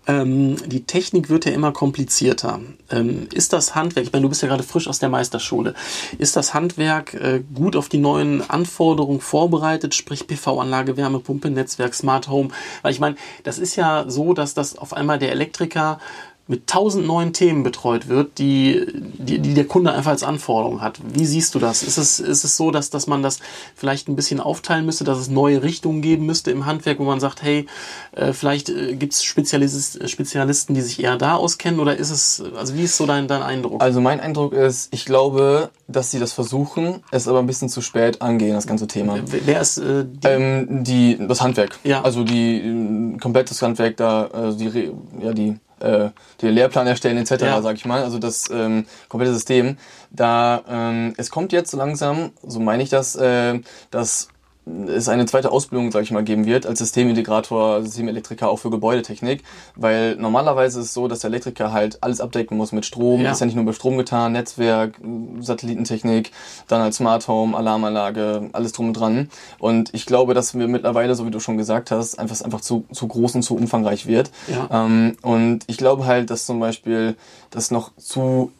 Ähm, 0.06 0.56
die 0.66 0.84
Technik 0.84 1.28
wird 1.28 1.44
ja 1.44 1.52
immer 1.52 1.72
komplizierter. 1.72 2.60
Ähm, 2.90 3.28
ist 3.32 3.52
das 3.52 3.74
Handwerk, 3.74 4.06
ich 4.06 4.12
meine, 4.12 4.24
du 4.24 4.28
bist 4.28 4.42
ja 4.42 4.48
gerade 4.48 4.64
frisch 4.64 4.88
aus 4.88 4.98
der 4.98 5.08
Meisterschule, 5.08 5.74
ist 6.18 6.34
das 6.34 6.54
Handwerk 6.54 7.14
äh, 7.14 7.42
gut 7.54 7.76
auf 7.76 7.88
die 7.88 7.98
neuen 7.98 8.48
Anforderungen 8.50 9.20
vorbereitet, 9.20 9.94
sprich 9.94 10.26
PV-Anlage, 10.26 10.96
Wärmepumpe, 10.96 11.50
Netzwerk, 11.50 11.94
Smart 11.94 12.28
Home? 12.28 12.48
Weil 12.82 12.92
ich 12.92 13.00
meine, 13.00 13.16
das 13.44 13.58
ist 13.58 13.76
ja 13.76 14.04
so, 14.08 14.34
dass 14.34 14.54
das 14.54 14.76
auf 14.76 14.92
einmal 14.92 15.18
der 15.18 15.30
Elektriker 15.30 16.00
mit 16.48 16.66
tausend 16.66 17.07
neuen 17.07 17.33
Themen 17.33 17.62
betreut 17.62 18.09
wird, 18.09 18.38
die, 18.38 18.85
die, 18.92 19.38
die 19.38 19.55
der 19.55 19.66
Kunde 19.66 19.92
einfach 19.92 20.11
als 20.11 20.22
Anforderung 20.22 20.81
hat. 20.81 21.00
Wie 21.14 21.24
siehst 21.24 21.55
du 21.55 21.59
das? 21.59 21.83
Ist 21.83 21.98
es, 21.98 22.18
ist 22.20 22.44
es 22.44 22.57
so, 22.57 22.70
dass, 22.70 22.90
dass 22.90 23.07
man 23.07 23.22
das 23.22 23.38
vielleicht 23.76 24.09
ein 24.09 24.16
bisschen 24.16 24.40
aufteilen 24.40 24.85
müsste, 24.85 25.05
dass 25.05 25.18
es 25.18 25.28
neue 25.28 25.62
Richtungen 25.62 26.02
geben 26.02 26.26
müsste 26.26 26.50
im 26.50 26.66
Handwerk, 26.66 26.98
wo 26.98 27.05
man 27.05 27.20
sagt, 27.20 27.42
hey, 27.42 27.66
äh, 28.12 28.33
vielleicht 28.33 28.68
äh, 28.70 28.96
gibt 28.96 29.12
es 29.12 29.22
Spezialist, 29.22 30.09
Spezialisten, 30.11 30.74
die 30.74 30.81
sich 30.81 31.02
eher 31.02 31.16
da 31.16 31.37
auskennen 31.37 31.78
oder 31.78 31.96
ist 31.96 32.11
es, 32.11 32.42
also 32.57 32.74
wie 32.74 32.83
ist 32.83 32.96
so 32.96 33.07
dein, 33.07 33.28
dein 33.28 33.42
Eindruck? 33.42 33.81
Also 33.81 34.00
mein 34.00 34.20
Eindruck 34.20 34.52
ist, 34.52 34.92
ich 34.92 35.05
glaube, 35.05 35.70
dass 35.87 36.11
sie 36.11 36.18
das 36.18 36.33
versuchen, 36.33 37.02
es 37.12 37.28
aber 37.28 37.38
ein 37.38 37.46
bisschen 37.46 37.68
zu 37.68 37.81
spät 37.83 38.20
angehen, 38.20 38.55
das 38.55 38.66
ganze 38.66 38.88
Thema. 38.88 39.18
Wer 39.24 39.61
ist 39.61 39.78
äh, 39.78 40.05
die? 40.05 40.26
Ähm, 40.26 40.85
die 40.85 41.18
das 41.20 41.40
Handwerk. 41.40 41.78
Ja. 41.85 42.02
Also 42.02 42.24
die 42.24 42.59
äh, 42.59 43.18
komplettes 43.18 43.62
Handwerk 43.62 43.96
da, 43.96 44.26
äh, 44.26 44.57
die, 44.57 44.92
ja, 45.20 45.33
die 45.33 45.57
äh, 45.82 46.10
die 46.40 46.48
Lehrplan 46.48 46.86
erstellen 46.86 47.18
etc., 47.18 47.42
ja. 47.42 47.62
sag 47.62 47.76
ich 47.76 47.84
mal, 47.84 48.02
also 48.02 48.18
das 48.18 48.50
ähm, 48.50 48.86
komplette 49.08 49.34
System. 49.34 49.76
Da 50.10 50.62
ähm, 50.68 51.14
es 51.16 51.30
kommt 51.30 51.52
jetzt 51.52 51.70
so 51.70 51.76
langsam, 51.76 52.32
so 52.46 52.60
meine 52.60 52.82
ich 52.82 52.90
das, 52.90 53.16
äh, 53.16 53.60
dass 53.90 54.28
es 54.64 55.09
eine 55.09 55.27
zweite 55.27 55.51
Ausbildung, 55.51 55.90
sage 55.90 56.05
ich 56.05 56.11
mal, 56.12 56.22
geben 56.22 56.46
wird 56.46 56.66
als 56.66 56.79
Systemintegrator, 56.79 57.83
Systemelektriker 57.83 58.48
auch 58.48 58.59
für 58.59 58.70
Gebäudetechnik, 58.70 59.42
weil 59.75 60.14
normalerweise 60.16 60.81
ist 60.81 60.87
es 60.87 60.94
so, 60.94 61.09
dass 61.09 61.20
der 61.20 61.31
Elektriker 61.31 61.72
halt 61.72 62.03
alles 62.03 62.20
abdecken 62.20 62.57
muss 62.57 62.70
mit 62.70 62.87
Strom, 62.87 63.22
ja. 63.22 63.33
ist 63.33 63.40
ja 63.40 63.46
nicht 63.46 63.57
nur 63.57 63.64
bei 63.64 63.72
Strom 63.72 63.96
getan, 63.96 64.33
Netzwerk, 64.33 65.01
Satellitentechnik, 65.40 66.31
dann 66.68 66.81
halt 66.81 66.94
Smart 66.94 67.27
Home, 67.27 67.57
Alarmanlage, 67.57 68.51
alles 68.53 68.72
drum 68.72 68.88
und 68.88 68.94
dran. 68.94 69.31
Und 69.59 69.92
ich 69.94 70.07
glaube, 70.07 70.33
dass 70.33 70.55
wir 70.55 70.68
mittlerweile, 70.68 71.16
so 71.16 71.27
wie 71.27 71.33
du 71.33 71.40
schon 71.40 71.59
gesagt 71.59 71.90
hast, 71.90 72.18
einfach 72.18 72.40
einfach 72.42 72.61
zu, 72.61 72.85
zu 72.92 73.09
groß 73.09 73.35
und 73.37 73.42
zu 73.42 73.57
umfangreich 73.57 74.07
wird. 74.07 74.31
Ja. 74.48 74.85
Ähm, 74.85 75.16
und 75.22 75.64
ich 75.66 75.77
glaube 75.77 76.07
halt, 76.07 76.31
dass 76.31 76.46
zum 76.46 76.61
Beispiel 76.61 77.16
das 77.51 77.70
noch 77.70 77.92
zu 77.96 78.53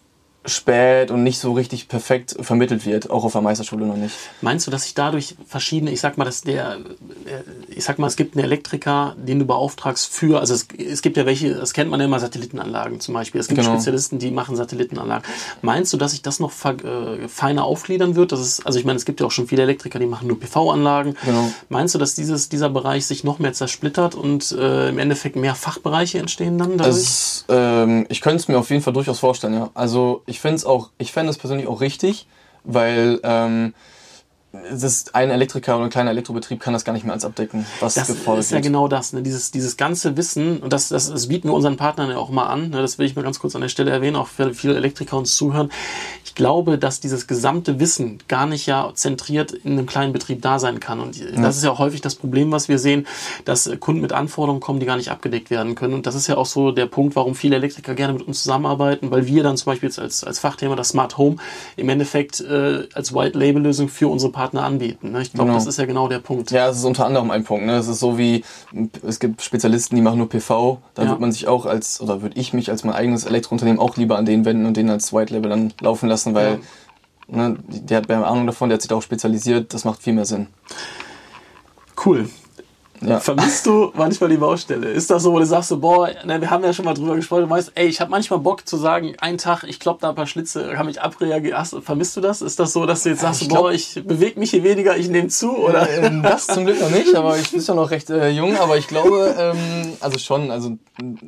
spät 0.45 1.11
und 1.11 1.23
nicht 1.23 1.39
so 1.39 1.53
richtig 1.53 1.89
perfekt 1.89 2.35
vermittelt 2.41 2.85
wird, 2.85 3.11
auch 3.11 3.25
auf 3.25 3.33
der 3.33 3.43
Meisterschule 3.43 3.87
noch 3.87 3.97
nicht. 3.97 4.15
Meinst 4.41 4.67
du, 4.67 4.71
dass 4.71 4.85
sich 4.85 4.95
dadurch 4.95 5.37
verschiedene, 5.47 5.93
ich 5.93 6.01
sag 6.01 6.19
mal, 6.19 6.25
dass 6.25 6.43
der, 6.43 6.79
äh, 7.27 7.43
ich 7.69 7.85
sag 7.85 7.99
mal, 7.99 8.09
es 8.09 8.17
gibt 8.17 8.37
einen 8.37 8.45
Elektriker, 8.45 9.15
den 9.17 9.39
du 9.39 9.45
beauftragst 9.45 10.13
für, 10.13 10.41
also 10.41 10.55
es, 10.55 10.67
es 10.77 11.03
gibt 11.03 11.17
ja 11.17 11.27
welche, 11.27 11.55
das 11.55 11.73
kennt 11.73 11.91
man 11.91 12.01
ja 12.01 12.07
immer, 12.07 12.19
Satellitenanlagen 12.19 13.01
zum 13.01 13.15
Beispiel. 13.15 13.41
Es 13.41 13.49
gibt 13.49 13.61
genau. 13.61 13.75
Spezialisten, 13.75 14.19
die 14.19 14.31
machen 14.31 14.57
Satellitenanlagen. 14.57 15.25
Meinst 15.63 15.93
du, 15.93 15.97
dass 15.97 16.11
sich 16.11 16.23
das 16.23 16.41
noch 16.41 16.53
äh, 16.65 17.29
feiner 17.29 17.65
aufgliedern 17.65 18.17
wird? 18.17 18.33
Das 18.33 18.41
ist, 18.41 18.67
also 18.67 18.79
ich 18.79 18.85
meine, 18.85 18.97
es 18.97 19.05
gibt 19.05 19.21
ja 19.21 19.27
auch 19.27 19.31
schon 19.31 19.47
viele 19.47 19.63
Elektriker, 19.63 20.01
die 20.01 20.07
machen 20.07 20.27
nur 20.27 20.41
PV-Anlagen. 20.41 21.17
Genau. 21.25 21.53
Meinst 21.69 21.95
du, 21.95 21.99
dass 21.99 22.15
dieses, 22.15 22.49
dieser 22.49 22.69
Bereich 22.69 23.07
sich 23.07 23.23
noch 23.23 23.39
mehr 23.39 23.53
zersplittert 23.53 24.17
und 24.17 24.51
äh, 24.53 24.89
im 24.89 24.99
Endeffekt 24.99 25.37
mehr 25.37 25.55
Fachbereiche 25.55 26.19
entstehen 26.19 26.59
dann 26.59 26.79
dadurch? 26.79 26.97
Es, 26.97 27.45
ähm, 27.49 28.07
ich 28.09 28.21
könnte 28.21 28.39
es 28.39 28.49
mir 28.49 28.59
auf 28.59 28.71
jeden 28.71 28.83
Fall 28.83 28.93
durchaus 28.93 29.21
vorstellen, 29.21 29.55
ja. 29.55 29.71
Also 29.75 30.23
ich 30.33 30.41
finde 30.41 30.57
es 30.57 30.65
auch, 30.65 30.89
ich 30.97 31.13
fände 31.13 31.29
es 31.29 31.37
persönlich 31.37 31.67
auch 31.67 31.83
richtig, 31.83 32.27
weil 32.65 33.21
ähm, 33.23 33.75
das 34.53 35.15
ein 35.15 35.31
Elektriker 35.31 35.77
oder 35.77 35.85
ein 35.85 35.91
kleiner 35.91 36.11
Elektrobetrieb 36.11 36.61
kann 36.61 36.75
das 36.75 36.85
gar 36.85 36.93
nicht 36.93 37.05
mehr 37.05 37.15
als 37.15 37.25
abdecken, 37.25 37.65
was 37.81 37.95
das 37.95 38.09
gefordert 38.09 38.45
ist 38.45 38.51
ja 38.51 38.57
wird. 38.57 38.65
genau 38.65 38.87
das, 38.87 39.15
ne? 39.15 39.23
dieses, 39.23 39.51
dieses 39.51 39.79
ganze 39.79 40.17
Wissen, 40.19 40.59
und 40.59 40.75
das, 40.75 40.91
das, 40.91 41.11
das 41.11 41.29
bieten 41.29 41.49
wir 41.49 41.55
unseren 41.55 41.79
Partnern 41.79 42.11
ja 42.11 42.19
auch 42.19 42.29
mal 42.29 42.47
an, 42.47 42.69
ne? 42.69 42.83
das 42.83 42.99
will 42.99 43.07
ich 43.07 43.17
mal 43.17 43.23
ganz 43.23 43.39
kurz 43.39 43.55
an 43.55 43.63
der 43.63 43.71
Stelle 43.71 43.91
erwähnen, 43.91 44.15
auch 44.15 44.27
für 44.27 44.53
viele 44.53 44.77
Elektriker 44.77 45.17
uns 45.17 45.35
zuhören. 45.37 45.71
Ich 46.25 46.35
glaube, 46.35 46.77
dass 46.77 47.01
dieses 47.01 47.27
gesamte 47.27 47.81
Wissen 47.81 48.19
gar 48.29 48.47
nicht 48.47 48.67
ja 48.67 48.91
zentriert 48.95 49.53
in 49.53 49.73
einem 49.73 49.87
kleinen 49.87 50.13
Betrieb 50.13 50.43
da 50.43 50.59
sein 50.59 50.81
kann. 50.81 51.01
Und 51.01 51.17
ja. 51.17 51.41
das 51.41 51.57
ist 51.57 51.65
ja 51.65 51.71
auch 51.71 51.79
häufig 51.79 52.03
das 52.03 52.15
Problem, 52.15 52.53
was 52.53 52.69
wir 52.69 52.79
sehen, 52.79 53.07
dass 53.47 53.71
Kunden 53.81 54.03
mit 54.03 54.13
Anforderungen 54.13 54.61
kommen, 54.61 54.81
die 54.81 54.87
gar 54.87 54.97
nicht 54.97 55.11
abgedeckt 55.11 55.51
werden 55.51 55.75
können. 55.75 55.95
Und 55.95 56.07
das 56.07 56.15
ist 56.15 56.27
ja 56.27 56.37
auch 56.37 56.47
so 56.47 56.73
der 56.73 56.87
Punkt, 56.87 57.17
warum 57.17 57.35
viele 57.35 57.57
Elektriker 57.57 57.95
gerne 57.95 58.13
mit 58.13 58.27
uns 58.27 58.43
zusammenarbeiten, 58.43 59.11
weil 59.11 59.27
wir 59.27 59.43
dann 59.43 59.57
zum 59.57 59.73
Beispiel 59.73 59.89
jetzt 59.89 59.99
als, 59.99 60.25
als 60.25 60.39
Fachthema 60.39 60.77
das 60.77 60.91
Smart 60.91 61.17
Home 61.17 61.37
im 61.77 61.89
Endeffekt 61.89 62.41
äh, 62.41 62.87
als 62.93 63.15
White-Label-Lösung 63.15 63.89
für 63.89 64.09
unsere 64.09 64.31
Partner 64.31 64.42
anbieten. 64.43 65.13
Ne? 65.13 65.23
Ich 65.23 65.33
glaube, 65.33 65.49
genau. 65.49 65.59
das 65.59 65.67
ist 65.67 65.79
ja 65.79 65.87
genau 65.87 66.09
der 66.09 66.19
Punkt. 66.19 66.51
Ja, 66.51 66.69
es 66.69 66.79
ist 66.79 66.85
unter 66.85 67.07
anderem 67.07 67.31
ein 67.31 67.45
Punkt. 67.45 67.67
Ne? 67.67 67.77
Es 67.77 67.89
ist 67.89 68.01
so 68.01 68.19
wie, 68.19 68.45
es 69.07 69.21
gibt 69.21 69.43
Spezialisten, 69.43 69.97
die 69.97 70.03
machen 70.03 70.19
nur 70.19 70.29
PV. 70.29 70.79
Da 70.95 71.03
ja. 71.03 71.11
wird 71.11 71.21
man 71.21 71.33
sich 71.33 71.49
auch 71.49 71.67
als, 71.67 72.01
oder 72.01 72.23
würde 72.23 72.39
ich 72.39 72.53
mich 72.53 72.71
als 72.71 72.85
mein 72.85 72.95
eigenes 72.95 73.25
Elektrounternehmen 73.25 73.81
auch 73.81 73.97
lieber 73.97 74.19
an 74.19 74.27
den 74.27 74.45
wenden 74.45 74.67
und 74.67 74.77
den 74.77 74.91
als 74.91 75.13
White 75.13 75.33
Label 75.33 75.51
dann 75.51 75.73
laufen 75.81 76.09
lassen, 76.09 76.35
weil 76.35 76.59
ja. 77.29 77.49
ne, 77.49 77.57
der 77.69 77.99
hat 77.99 78.09
mehr 78.09 78.27
Ahnung 78.27 78.47
davon, 78.47 78.69
der 78.69 78.75
hat 78.75 78.83
sich 78.83 78.89
da 78.89 78.97
auch 78.97 79.03
spezialisiert. 79.03 79.73
Das 79.75 79.85
macht 79.85 80.03
viel 80.03 80.13
mehr 80.13 80.27
Sinn. 80.27 80.49
Cool. 82.05 82.29
Ja. 83.05 83.21
Vermisst 83.21 83.67
du 83.67 83.93
manchmal 83.95 84.31
die 84.31 84.37
Baustelle? 84.37 84.89
Ist 84.89 85.11
das 85.11 85.23
so, 85.23 85.33
wo 85.33 85.39
du 85.39 85.47
sagst 85.47 85.69
so, 85.69 85.79
boah, 85.79 86.11
ne, 86.25 86.41
wir 86.41 86.51
haben 86.51 86.63
ja 86.65 86.73
schon 86.73 86.85
mal 86.85 86.95
drüber 86.95 87.17
gesprochen, 87.17 87.43
du 87.43 87.47
meinst, 87.49 87.73
ey, 87.75 87.87
ich 87.87 88.01
habe 88.01 88.11
manchmal 88.11 88.39
Bock 88.39 88.67
zu 88.67 88.77
sagen, 88.77 89.15
einen 89.21 89.39
Tag, 89.39 89.65
ich 89.65 89.81
klopp 89.81 90.01
da 90.01 90.11
ein 90.11 90.15
paar 90.15 90.27
Schlitze, 90.27 90.73
kann 90.75 90.87
mich 90.87 91.01
abreagieren. 91.01 91.65
Vermisst 91.83 92.17
du 92.17 92.21
das? 92.21 92.43
Ist 92.43 92.59
das 92.59 92.73
so, 92.73 92.87
dass 92.87 93.03
du 93.03 93.11
jetzt 93.11 93.21
sagst, 93.21 93.43
ich 93.43 93.49
glaub, 93.49 93.63
boah, 93.63 93.73
ich 93.73 94.03
bewege 94.07 94.39
mich 94.39 94.51
hier 94.51 94.65
weniger, 94.65 94.97
ich 94.97 95.09
nehme 95.09 95.29
zu? 95.29 95.57
Oder? 95.57 95.89
Äh, 95.89 96.23
das 96.23 96.47
zum 96.47 96.65
Glück 96.65 96.81
noch 96.81 96.91
nicht, 96.91 97.15
aber 97.15 97.37
ich 97.39 97.51
bin 97.51 97.61
ja 97.61 97.75
noch 97.75 97.91
recht 97.91 98.11
äh, 98.11 98.31
jung, 98.31 98.57
aber 98.57 98.77
ich 98.79 98.89
glaube, 98.89 99.35
ähm, 99.39 99.93
also 100.01 100.19
schon, 100.19 100.51
also, 100.51 100.77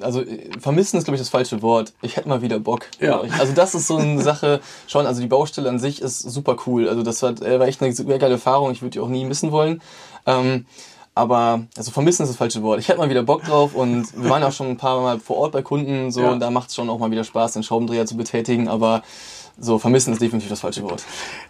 also 0.00 0.22
vermissen 0.60 0.98
ist, 0.98 1.04
glaube 1.04 1.16
ich, 1.16 1.20
das 1.20 1.30
falsche 1.30 1.62
Wort. 1.62 1.92
Ich 2.02 2.16
hätte 2.16 2.28
mal 2.28 2.42
wieder 2.42 2.58
Bock. 2.58 2.86
Ja. 3.00 3.22
Also 3.38 3.52
das 3.54 3.74
ist 3.74 3.86
so 3.86 3.96
eine 3.96 4.22
Sache 4.22 4.60
schon, 4.86 5.06
also 5.06 5.20
die 5.20 5.26
Baustelle 5.26 5.68
an 5.68 5.78
sich 5.78 6.00
ist 6.00 6.20
super 6.20 6.56
cool. 6.66 6.88
Also 6.88 7.02
das 7.02 7.22
war, 7.22 7.30
äh, 7.42 7.58
war 7.58 7.66
echt 7.66 7.82
eine 7.82 7.92
super 7.92 8.18
geile 8.18 8.34
Erfahrung, 8.34 8.70
ich 8.70 8.82
würde 8.82 8.90
die 8.90 9.00
auch 9.00 9.08
nie 9.08 9.24
missen 9.24 9.50
wollen. 9.50 9.82
Ähm, 10.26 10.66
aber, 11.14 11.64
also 11.76 11.90
vermissen 11.92 12.22
ist 12.24 12.30
das 12.30 12.36
falsche 12.36 12.62
Wort. 12.62 12.80
Ich 12.80 12.88
hätte 12.88 12.98
mal 12.98 13.08
wieder 13.08 13.22
Bock 13.22 13.44
drauf 13.44 13.74
und 13.74 14.06
wir 14.20 14.30
waren 14.30 14.42
auch 14.42 14.52
schon 14.52 14.68
ein 14.68 14.76
paar 14.76 15.00
Mal 15.00 15.20
vor 15.20 15.36
Ort 15.36 15.52
bei 15.52 15.62
Kunden 15.62 16.10
so 16.10 16.22
ja. 16.22 16.32
und 16.32 16.40
da 16.40 16.50
macht 16.50 16.70
es 16.70 16.74
schon 16.74 16.90
auch 16.90 16.98
mal 16.98 17.10
wieder 17.10 17.24
Spaß, 17.24 17.52
den 17.52 17.62
Schraubendreher 17.62 18.06
zu 18.06 18.16
betätigen, 18.16 18.68
aber 18.68 19.02
so, 19.56 19.78
vermissen 19.78 20.12
ist 20.12 20.20
definitiv 20.20 20.50
das 20.50 20.60
falsche 20.60 20.82
Wort. 20.82 21.04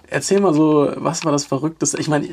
Erzähl 0.08 0.38
mal 0.38 0.52
so, 0.52 0.92
was 0.96 1.24
war 1.24 1.32
das 1.32 1.46
Verrückteste? 1.46 1.98
Ich 1.98 2.08
meine, 2.08 2.28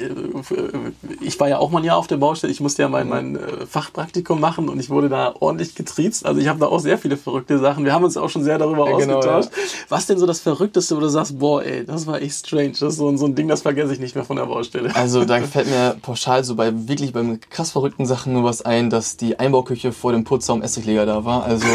ich 1.22 1.40
war 1.40 1.48
ja 1.48 1.60
auch 1.60 1.72
mal 1.72 1.80
ein 1.80 1.86
Jahr 1.86 1.98
auf 1.98 2.08
der 2.08 2.18
Baustelle. 2.18 2.52
Ich 2.52 2.60
musste 2.60 2.82
ja 2.82 2.90
mein, 2.90 3.08
mein 3.08 3.38
äh, 3.38 3.66
Fachpraktikum 3.66 4.40
machen 4.40 4.68
und 4.68 4.80
ich 4.80 4.90
wurde 4.90 5.08
da 5.08 5.34
ordentlich 5.40 5.74
getriezt. 5.74 6.26
Also 6.26 6.42
ich 6.42 6.50
habe 6.50 6.60
da 6.60 6.68
auch 6.68 6.80
sehr 6.80 6.98
viele 6.98 7.16
verrückte 7.16 7.58
Sachen. 7.58 7.86
Wir 7.86 7.94
haben 7.94 8.04
uns 8.04 8.18
auch 8.18 8.30
schon 8.30 8.44
sehr 8.44 8.58
darüber 8.58 8.90
ja, 8.90 8.98
genau, 8.98 9.18
ausgetauscht. 9.18 9.50
Ja. 9.56 9.64
Was 9.88 10.06
denn 10.06 10.20
so 10.20 10.28
das 10.28 10.42
Verrückteste, 10.42 10.98
wo 10.98 11.00
du 11.00 11.08
sagst, 11.08 11.40
boah, 11.40 11.64
ey, 11.64 11.86
das 11.86 12.06
war 12.06 12.22
echt 12.22 12.46
strange. 12.46 12.72
Das 12.72 12.82
ist 12.82 12.98
so, 12.98 13.16
so 13.16 13.26
ein 13.26 13.36
Ding, 13.36 13.48
das 13.48 13.62
vergesse 13.62 13.94
ich 13.94 14.00
nicht 14.00 14.16
mehr 14.16 14.26
von 14.26 14.36
der 14.36 14.46
Baustelle. 14.48 14.94
Also 14.94 15.24
da 15.24 15.40
fällt 15.42 15.70
mir 15.70 15.96
pauschal 16.02 16.44
so 16.44 16.56
bei 16.56 16.72
wirklich 16.90 17.14
beim 17.14 17.40
krass 17.50 17.72
verrückten 17.72 18.06
Sachen 18.06 18.34
nur 18.34 18.44
was 18.44 18.62
ein, 18.62 18.90
dass 18.90 19.16
die 19.16 19.40
Einbauküche 19.40 19.94
vor 19.94 20.12
dem 20.12 20.26
Putzraum 20.26 20.62
Essigleger 20.62 21.06
da 21.06 21.24
war. 21.24 21.46
Also 21.46 21.66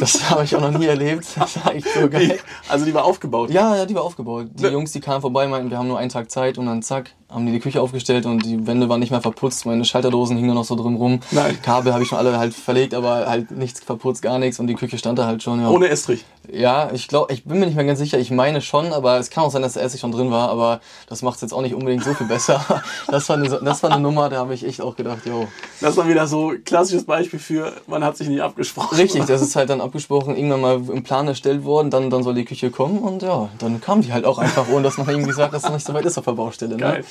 das 0.00 0.30
habe 0.30 0.44
ich 0.44 0.56
auch 0.56 0.62
noch 0.62 0.76
nie 0.76 0.86
erlebt. 0.86 1.26
Das 1.38 1.62
war 1.62 1.74
echt 1.74 1.88
so 1.92 2.08
geil. 2.08 2.38
Also 2.68 2.86
die 2.86 2.94
war 2.94 3.04
aufgebaut 3.04 3.25
aufgebaut? 3.26 3.50
Ja, 3.50 3.76
ja, 3.76 3.86
die 3.86 3.94
war 3.94 4.02
aufgebaut. 4.04 4.48
Die 4.54 4.62
Ne- 4.62 4.70
Jungs, 4.70 4.92
die 4.92 5.00
kamen 5.00 5.20
vorbei, 5.20 5.46
meinten, 5.46 5.70
wir 5.70 5.78
haben 5.78 5.88
nur 5.88 5.98
einen 5.98 6.10
Tag 6.10 6.30
Zeit 6.30 6.58
und 6.58 6.66
dann 6.66 6.82
zack, 6.82 7.10
haben 7.28 7.44
die 7.44 7.52
die 7.52 7.60
Küche 7.60 7.80
aufgestellt 7.82 8.24
und 8.24 8.44
die 8.44 8.66
Wände 8.66 8.88
waren 8.88 9.00
nicht 9.00 9.10
mehr 9.10 9.20
verputzt, 9.20 9.66
meine 9.66 9.84
Schalterdosen 9.84 10.36
hingen 10.36 10.54
noch 10.54 10.64
so 10.64 10.76
drum 10.76 10.96
rum. 10.96 11.20
Nein. 11.32 11.58
Kabel 11.60 11.92
habe 11.92 12.02
ich 12.02 12.08
schon 12.08 12.18
alle 12.18 12.38
halt 12.38 12.54
verlegt, 12.54 12.94
aber 12.94 13.26
halt 13.26 13.50
nichts 13.50 13.80
verputzt, 13.80 14.22
gar 14.22 14.38
nichts 14.38 14.60
und 14.60 14.68
die 14.68 14.74
Küche 14.74 14.96
stand 14.96 15.18
da 15.18 15.26
halt 15.26 15.42
schon. 15.42 15.60
Ja, 15.60 15.68
Ohne 15.70 15.88
Estrich. 15.88 16.24
ja 16.48 16.90
ich 16.92 17.08
glaube, 17.08 17.32
ich 17.32 17.44
bin 17.44 17.58
mir 17.58 17.66
nicht 17.66 17.74
mehr 17.74 17.84
ganz 17.84 17.98
sicher, 17.98 18.18
ich 18.18 18.30
meine 18.30 18.60
schon, 18.60 18.92
aber 18.92 19.18
es 19.18 19.30
kann 19.30 19.42
auch 19.44 19.50
sein, 19.50 19.62
dass 19.62 19.72
der 19.72 19.82
Essig 19.82 20.00
schon 20.00 20.12
drin 20.12 20.30
war, 20.30 20.50
aber 20.50 20.80
das 21.08 21.22
macht 21.22 21.36
es 21.36 21.42
jetzt 21.42 21.52
auch 21.52 21.62
nicht 21.62 21.74
unbedingt 21.74 22.04
so 22.04 22.14
viel 22.14 22.26
besser. 22.26 22.64
Das 23.08 23.28
war 23.28 23.36
eine, 23.36 23.48
das 23.48 23.82
war 23.82 23.90
eine 23.90 24.00
Nummer, 24.00 24.28
da 24.28 24.38
habe 24.38 24.54
ich 24.54 24.64
echt 24.64 24.80
auch 24.80 24.96
gedacht, 24.96 25.26
jo. 25.26 25.46
Das 25.80 25.96
war 25.96 26.08
wieder 26.08 26.26
so 26.26 26.50
ein 26.50 26.64
klassisches 26.64 27.04
Beispiel 27.04 27.38
für, 27.38 27.72
man 27.86 28.04
hat 28.04 28.16
sich 28.16 28.28
nicht 28.28 28.40
abgesprochen. 28.42 28.96
Richtig, 28.96 29.24
das 29.24 29.42
ist 29.42 29.56
halt 29.56 29.70
dann 29.70 29.80
abgesprochen, 29.80 30.36
irgendwann 30.36 30.60
mal 30.60 30.74
im 30.92 31.02
Plan 31.02 31.26
erstellt 31.28 31.64
worden, 31.64 31.90
dann, 31.90 32.10
dann 32.10 32.22
soll 32.22 32.34
die 32.34 32.44
Küche 32.44 32.70
kommen 32.70 32.98
und 32.98 33.22
ja, 33.22 33.48
dann 33.58 33.80
kam 33.80 34.02
die 34.02 34.12
halt 34.12 34.24
auch 34.24 34.38
einfach, 34.38 34.68
ohne 34.68 34.82
dass 34.82 34.98
man 34.98 35.08
irgendwie 35.08 35.32
sagt, 35.32 35.54
dass 35.54 35.62
es 35.62 35.68
noch 35.68 35.74
nicht 35.76 35.86
so 35.86 35.94
weit 35.94 36.04
ist 36.04 36.18
auf 36.18 36.24
der 36.24 36.32
Baustelle. 36.32 36.74
Ne? 36.76 36.80
Geil. 36.80 37.04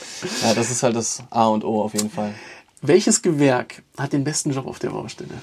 Ja, 0.44 0.54
das 0.54 0.72
ist 0.72 0.84
halt 0.84 0.96
das 0.96 1.24
A 1.30 1.48
und 1.48 1.64
O 1.64 1.82
auf 1.82 1.94
jeden 1.94 2.10
Fall. 2.10 2.34
Welches 2.82 3.22
Gewerk 3.22 3.84
hat 3.98 4.14
den 4.14 4.24
besten 4.24 4.52
Job 4.52 4.68
auf 4.68 4.80
der 4.80 4.90
Baustelle? 4.90 5.42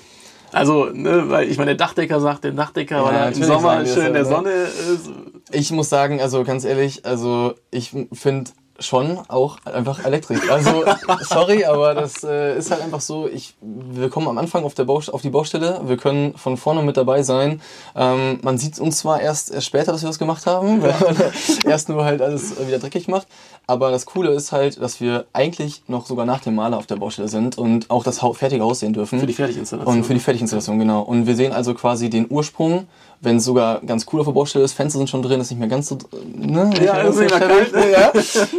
Also, 0.53 0.91
ne, 0.93 1.31
weil 1.31 1.49
ich 1.49 1.57
meine, 1.57 1.75
der 1.75 1.87
Dachdecker 1.87 2.21
sagt, 2.21 2.45
der 2.45 2.53
Dachdecker, 2.53 2.97
Ja, 2.97 3.05
weil 3.05 3.15
er 3.15 3.33
im 3.33 3.43
Sommer 3.43 3.87
schön 3.87 4.07
in 4.07 4.13
der 4.13 4.23
ne? 4.23 4.29
Sonne 4.29 4.51
ist. 4.51 5.11
Ich 5.51 5.71
muss 5.73 5.89
sagen, 5.89 6.21
also 6.21 6.45
ganz 6.45 6.65
ehrlich, 6.65 7.05
also 7.07 7.55
ich 7.71 7.95
finde 8.13 8.51
schon 8.79 9.19
auch 9.29 9.59
einfach 9.65 10.05
Elektrik. 10.05 10.51
Also 10.51 10.85
sorry, 11.23 11.65
aber 11.65 11.95
das 11.95 12.25
äh, 12.25 12.57
ist 12.59 12.71
halt 12.71 12.83
einfach 12.83 13.01
so. 13.01 13.29
Ich, 13.29 13.55
wir 13.61 14.09
kommen 14.11 14.29
am 14.29 14.39
Anfang 14.39 14.65
auf, 14.65 14.75
der 14.75 14.85
Baust 14.85 15.13
auf 15.13 15.23
die 15.23 15.31
Baustelle, 15.31 15.81
wir 15.85 15.97
können 15.97 16.37
von 16.37 16.57
vorne 16.57 16.83
mit 16.83 16.97
dabei 16.97 17.23
sein. 17.23 17.61
Ähm, 17.95 18.41
man 18.43 18.59
sieht 18.59 18.79
uns 18.79 18.99
zwar 18.99 19.21
erst, 19.21 19.53
erst 19.53 19.67
später, 19.67 19.93
dass 19.93 20.03
wir 20.03 20.09
das 20.09 20.19
gemacht 20.19 20.47
haben, 20.47 20.83
weil 20.83 20.95
man 21.01 21.17
erst 21.65 21.89
nur 21.89 22.05
halt 22.05 22.21
alles 22.21 22.55
wieder 22.67 22.79
dreckig 22.79 23.09
macht. 23.09 23.27
Aber 23.67 23.91
das 23.91 24.07
Coole 24.07 24.31
ist 24.31 24.53
halt, 24.53 24.81
dass 24.81 25.01
wir 25.01 25.27
eigentlich 25.33 25.83
noch 25.87 26.07
sogar 26.07 26.27
nach 26.27 26.41
dem 26.41 26.57
Maler 26.57 26.79
auf 26.79 26.87
der 26.87 26.97
Baustelle 26.97 27.29
sind 27.29 27.57
und 27.57 27.91
auch 27.91 28.03
das 28.03 28.19
fertige 28.35 28.65
Haus 28.65 28.81
sehen 28.81 28.93
dürfen. 28.93 29.21
Für 29.21 29.27
die 29.27 29.33
Fertiginstallation. 29.33 29.97
Und 29.97 30.05
für 30.05 30.15
die 30.15 30.21
Fertiginstallation, 30.21 30.79
genau. 30.79 31.03
Und 31.03 31.27
wir 31.27 31.37
sehen 31.37 31.53
also 31.53 31.73
quasi 31.75 32.11
den 32.11 32.27
Ursprung, 32.29 32.87
wenn 33.21 33.37
es 33.37 33.45
sogar 33.45 33.81
ganz 33.81 34.07
cool 34.13 34.21
auf 34.21 34.27
der 34.27 34.33
Baustelle 34.33 34.65
ist, 34.65 34.73
Fenster 34.73 34.99
sind 34.99 35.09
schon 35.09 35.23
drin, 35.23 35.41
ist 35.41 35.51
nicht 35.51 35.61
mehr 35.61 35.69
ganz 35.69 35.89
so, 35.89 35.97
ne? 36.35 36.71
Ja, 36.85 37.03
ist 37.03 37.19
nicht 37.19 37.31
mehr 37.31 37.49
kalt. 37.49 37.73
ja. 37.93 38.13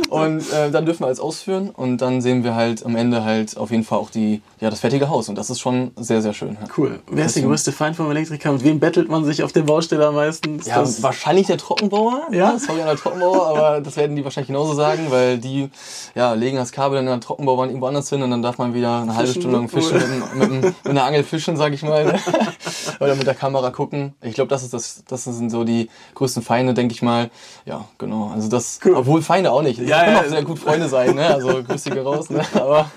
Und 0.09 0.51
äh, 0.53 0.71
dann 0.71 0.85
dürfen 0.85 1.01
wir 1.01 1.07
alles 1.07 1.19
ausführen 1.19 1.69
und 1.69 1.97
dann 1.97 2.21
sehen 2.21 2.45
wir 2.45 2.55
halt 2.55 2.85
am 2.85 2.95
Ende 2.95 3.25
halt 3.25 3.57
auf 3.57 3.71
jeden 3.71 3.83
Fall 3.83 3.99
auch 3.99 4.09
die, 4.09 4.41
ja, 4.63 4.69
das 4.69 4.79
fertige 4.79 5.09
Haus 5.09 5.27
und 5.27 5.35
das 5.37 5.49
ist 5.49 5.59
schon 5.59 5.91
sehr, 5.97 6.21
sehr 6.21 6.33
schön. 6.33 6.53
Ja. 6.59 6.67
Cool. 6.77 6.99
Wer 7.11 7.25
ist 7.25 7.35
der 7.35 7.43
größte 7.43 7.73
Feind 7.73 7.97
vom 7.97 8.09
Elektriker? 8.09 8.51
Mit 8.53 8.63
wem 8.63 8.79
bettelt 8.79 9.09
man 9.09 9.25
sich 9.25 9.43
auf 9.43 9.51
der 9.51 9.63
Baustelle 9.63 10.07
am 10.07 10.15
meisten? 10.15 10.59
Ist 10.59 10.67
Ja, 10.67 10.79
das- 10.79 11.03
wahrscheinlich 11.03 11.47
der 11.47 11.57
Trockenbauer. 11.57 12.27
Ja? 12.31 12.53
Ja, 12.53 12.59
sorry 12.59 12.79
an 12.79 12.87
der 12.87 12.95
Trockenbauer, 12.95 13.45
aber 13.47 13.81
das 13.83 13.97
werden 13.97 14.15
die 14.15 14.23
wahrscheinlich 14.23 14.47
genauso 14.47 14.73
sagen, 14.73 15.07
weil 15.09 15.37
die 15.37 15.69
ja, 16.15 16.31
legen 16.33 16.55
das 16.55 16.71
Kabel 16.71 16.97
in 16.97 17.05
der 17.07 17.19
Trockenbauwand 17.19 17.71
irgendwo 17.71 17.87
anders 17.87 18.07
hin 18.09 18.21
und 18.23 18.31
dann 18.31 18.41
darf 18.41 18.57
man 18.57 18.73
wieder 18.73 19.01
eine 19.01 19.13
halbe 19.15 19.31
Stunde 19.31 19.57
lang 19.57 19.67
fischen 19.67 19.95
mit, 19.95 20.03
dem- 20.03 20.39
mit, 20.39 20.49
dem- 20.49 20.61
mit 20.61 20.87
einer 20.87 21.03
Angel 21.03 21.23
fischen, 21.25 21.57
sag 21.57 21.73
ich 21.73 21.83
mal. 21.83 22.17
Oder 22.99 23.15
mit 23.15 23.27
der 23.27 23.35
Kamera 23.35 23.71
gucken. 23.71 24.13
Ich 24.21 24.33
glaube, 24.35 24.49
das 24.49 24.63
ist 24.63 24.73
das, 24.73 25.03
das 25.07 25.23
sind 25.23 25.49
so 25.49 25.63
die 25.63 25.89
größten 26.15 26.43
Feinde, 26.43 26.73
denke 26.73 26.93
ich 26.93 27.01
mal. 27.01 27.29
Ja, 27.65 27.85
genau. 27.97 28.31
Also 28.33 28.49
das, 28.49 28.79
Cool. 28.83 28.95
obwohl 28.95 29.21
Feinde 29.21 29.51
auch 29.51 29.61
nicht. 29.61 29.79
Das 29.79 29.87
Ja, 29.87 30.03
können 30.03 30.15
ja. 30.15 30.21
auch 30.21 30.25
sehr 30.29 30.43
gut 30.43 30.59
Freunde 30.59 30.87
sein, 30.89 31.15
ne? 31.15 31.27
Also 31.27 31.63
Grüße 31.63 31.91
raus, 32.01 32.29
ne? 32.29 32.41
Aber 32.53 32.89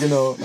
genau. 0.00 0.36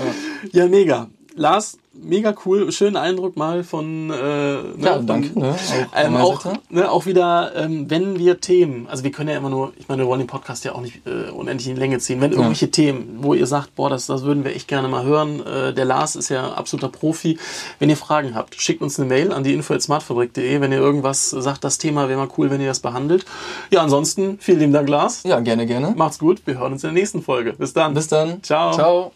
Ja. 0.52 0.62
Ja, 0.62 0.68
mega. 0.68 1.08
Lars, 1.38 1.78
mega 1.94 2.34
cool. 2.44 2.70
Schönen 2.72 2.96
Eindruck 2.96 3.36
mal 3.36 3.62
von. 3.64 4.10
Äh, 4.10 4.14
ne, 4.14 4.62
Ja, 4.80 4.94
von- 4.96 5.06
danke. 5.06 5.38
Ne? 5.38 5.54
Auch, 5.54 5.96
Ähm, 6.04 6.16
auch, 6.16 6.44
ne, 6.70 6.90
auch 6.90 7.06
wieder, 7.06 7.52
ähm, 7.56 7.88
wenn 7.88 8.18
wir 8.18 8.40
Themen, 8.40 8.86
also 8.90 9.04
wir 9.04 9.10
können 9.12 9.28
ja 9.30 9.36
immer 9.36 9.48
nur, 9.50 9.72
ich 9.78 9.88
meine, 9.88 10.02
wir 10.02 10.08
wollen 10.08 10.18
den 10.20 10.26
Podcast 10.26 10.64
ja 10.64 10.74
auch 10.74 10.80
nicht 10.80 11.06
äh, 11.06 11.30
unendlich 11.30 11.68
in 11.68 11.76
Länge 11.76 11.98
ziehen. 11.98 12.20
Wenn 12.20 12.32
irgendwelche 12.32 12.70
Themen, 12.70 13.18
wo 13.20 13.34
ihr 13.34 13.46
sagt, 13.46 13.74
boah, 13.76 13.88
das, 13.88 14.06
das 14.06 14.22
würden 14.24 14.44
wir 14.44 14.54
echt 14.54 14.68
gerne 14.68 14.88
mal 14.88 15.04
hören, 15.04 15.44
äh, 15.46 15.72
der 15.72 15.84
Lars 15.84 16.16
ist 16.16 16.28
ja 16.28 16.52
absoluter 16.52 16.88
Profi. 16.88 17.38
Wenn 17.78 17.88
ihr 17.88 17.96
Fragen 17.96 18.34
habt, 18.34 18.60
schickt 18.60 18.82
uns 18.82 18.98
eine 18.98 19.08
Mail 19.08 19.32
an 19.32 19.44
die 19.44 19.54
info.smartfabrik.de, 19.54 20.60
wenn 20.60 20.72
ihr 20.72 20.78
irgendwas 20.78 21.30
sagt, 21.30 21.62
das 21.64 21.78
Thema 21.78 22.08
wäre 22.08 22.18
mal 22.18 22.28
cool, 22.36 22.50
wenn 22.50 22.60
ihr 22.60 22.68
das 22.68 22.80
behandelt. 22.80 23.24
Ja, 23.70 23.82
ansonsten, 23.82 24.38
vielen 24.40 24.58
lieben 24.58 24.72
Dank, 24.72 24.88
Lars. 24.88 25.22
Ja, 25.24 25.38
gerne, 25.40 25.66
gerne. 25.66 25.94
Macht's 25.96 26.18
gut, 26.18 26.42
wir 26.46 26.58
hören 26.58 26.72
uns 26.72 26.82
in 26.84 26.88
der 26.88 26.94
nächsten 27.00 27.22
Folge. 27.22 27.52
Bis 27.54 27.72
dann. 27.72 27.94
Bis 27.94 28.08
dann. 28.08 28.42
Ciao. 28.42 28.72
Ciao. 28.72 29.12